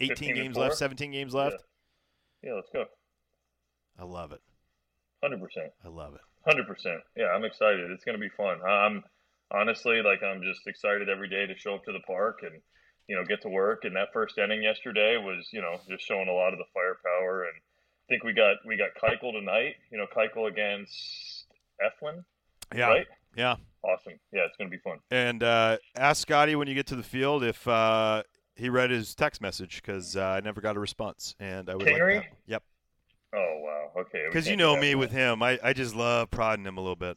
[0.00, 1.62] 18 games left, 17 games left.
[2.42, 2.86] Yeah, let's go.
[3.98, 4.40] I love it.
[5.26, 5.72] Hundred percent.
[5.84, 6.20] I love it.
[6.46, 7.00] Hundred percent.
[7.16, 7.90] Yeah, I'm excited.
[7.90, 8.62] It's gonna be fun.
[8.62, 9.02] I'm
[9.50, 12.60] honestly like I'm just excited every day to show up to the park and
[13.08, 13.84] you know, get to work.
[13.84, 17.44] And that first inning yesterday was, you know, just showing a lot of the firepower.
[17.44, 19.74] And I think we got we got Keuchel tonight.
[19.90, 21.46] You know, Keuchel against
[21.80, 22.24] Eflin.
[22.74, 22.88] Yeah.
[22.88, 23.06] Right?
[23.36, 23.56] Yeah.
[23.82, 24.14] Awesome.
[24.32, 24.98] Yeah, it's going to be fun.
[25.10, 28.24] And uh, ask Scotty when you get to the field if uh,
[28.56, 31.86] he read his text message because uh, I never got a response, and I would
[31.86, 32.16] Kingery?
[32.16, 32.36] like that.
[32.46, 32.62] Yep.
[33.34, 34.02] Oh wow.
[34.02, 34.24] Okay.
[34.28, 37.16] Because you know me with him, I, I just love prodding him a little bit.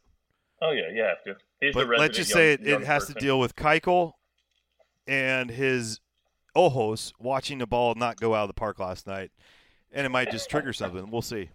[0.62, 1.36] Oh yeah, you have to.
[1.62, 3.16] He's But let's just say it, it has person.
[3.16, 4.14] to deal with Keuchel
[5.08, 6.00] and his
[6.56, 9.32] ojos watching the ball not go out of the park last night,
[9.92, 11.10] and it might just trigger something.
[11.10, 11.50] We'll see.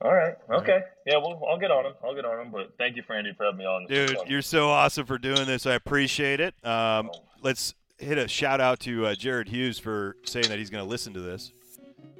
[0.00, 0.34] All right.
[0.50, 0.80] Okay.
[1.06, 1.16] Yeah.
[1.18, 1.92] Well, I'll get on him.
[2.04, 2.52] I'll get on him.
[2.52, 3.86] But thank you, Frandy, for having me on.
[3.86, 5.66] Dude, you're so awesome for doing this.
[5.66, 6.54] I appreciate it.
[6.66, 7.10] Um,
[7.40, 10.88] let's hit a shout out to uh, Jared Hughes for saying that he's going to
[10.88, 11.52] listen to this.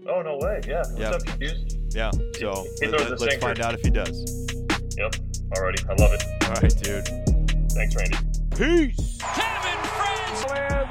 [0.08, 0.60] Oh no way.
[0.66, 0.78] Yeah.
[0.78, 1.10] What's Yeah.
[1.10, 1.76] up, Hughes?
[1.94, 3.40] Yeah, so He let, throws a us sinker.
[3.40, 4.18] find out if he does.
[4.98, 5.14] Yep.
[5.56, 5.88] Alrighty.
[5.88, 6.24] I love it.
[6.44, 7.06] All right, dude.
[7.72, 8.16] Thanks, Randy.
[8.56, 9.18] Peace.
[9.20, 10.90] Kevin Frandsen.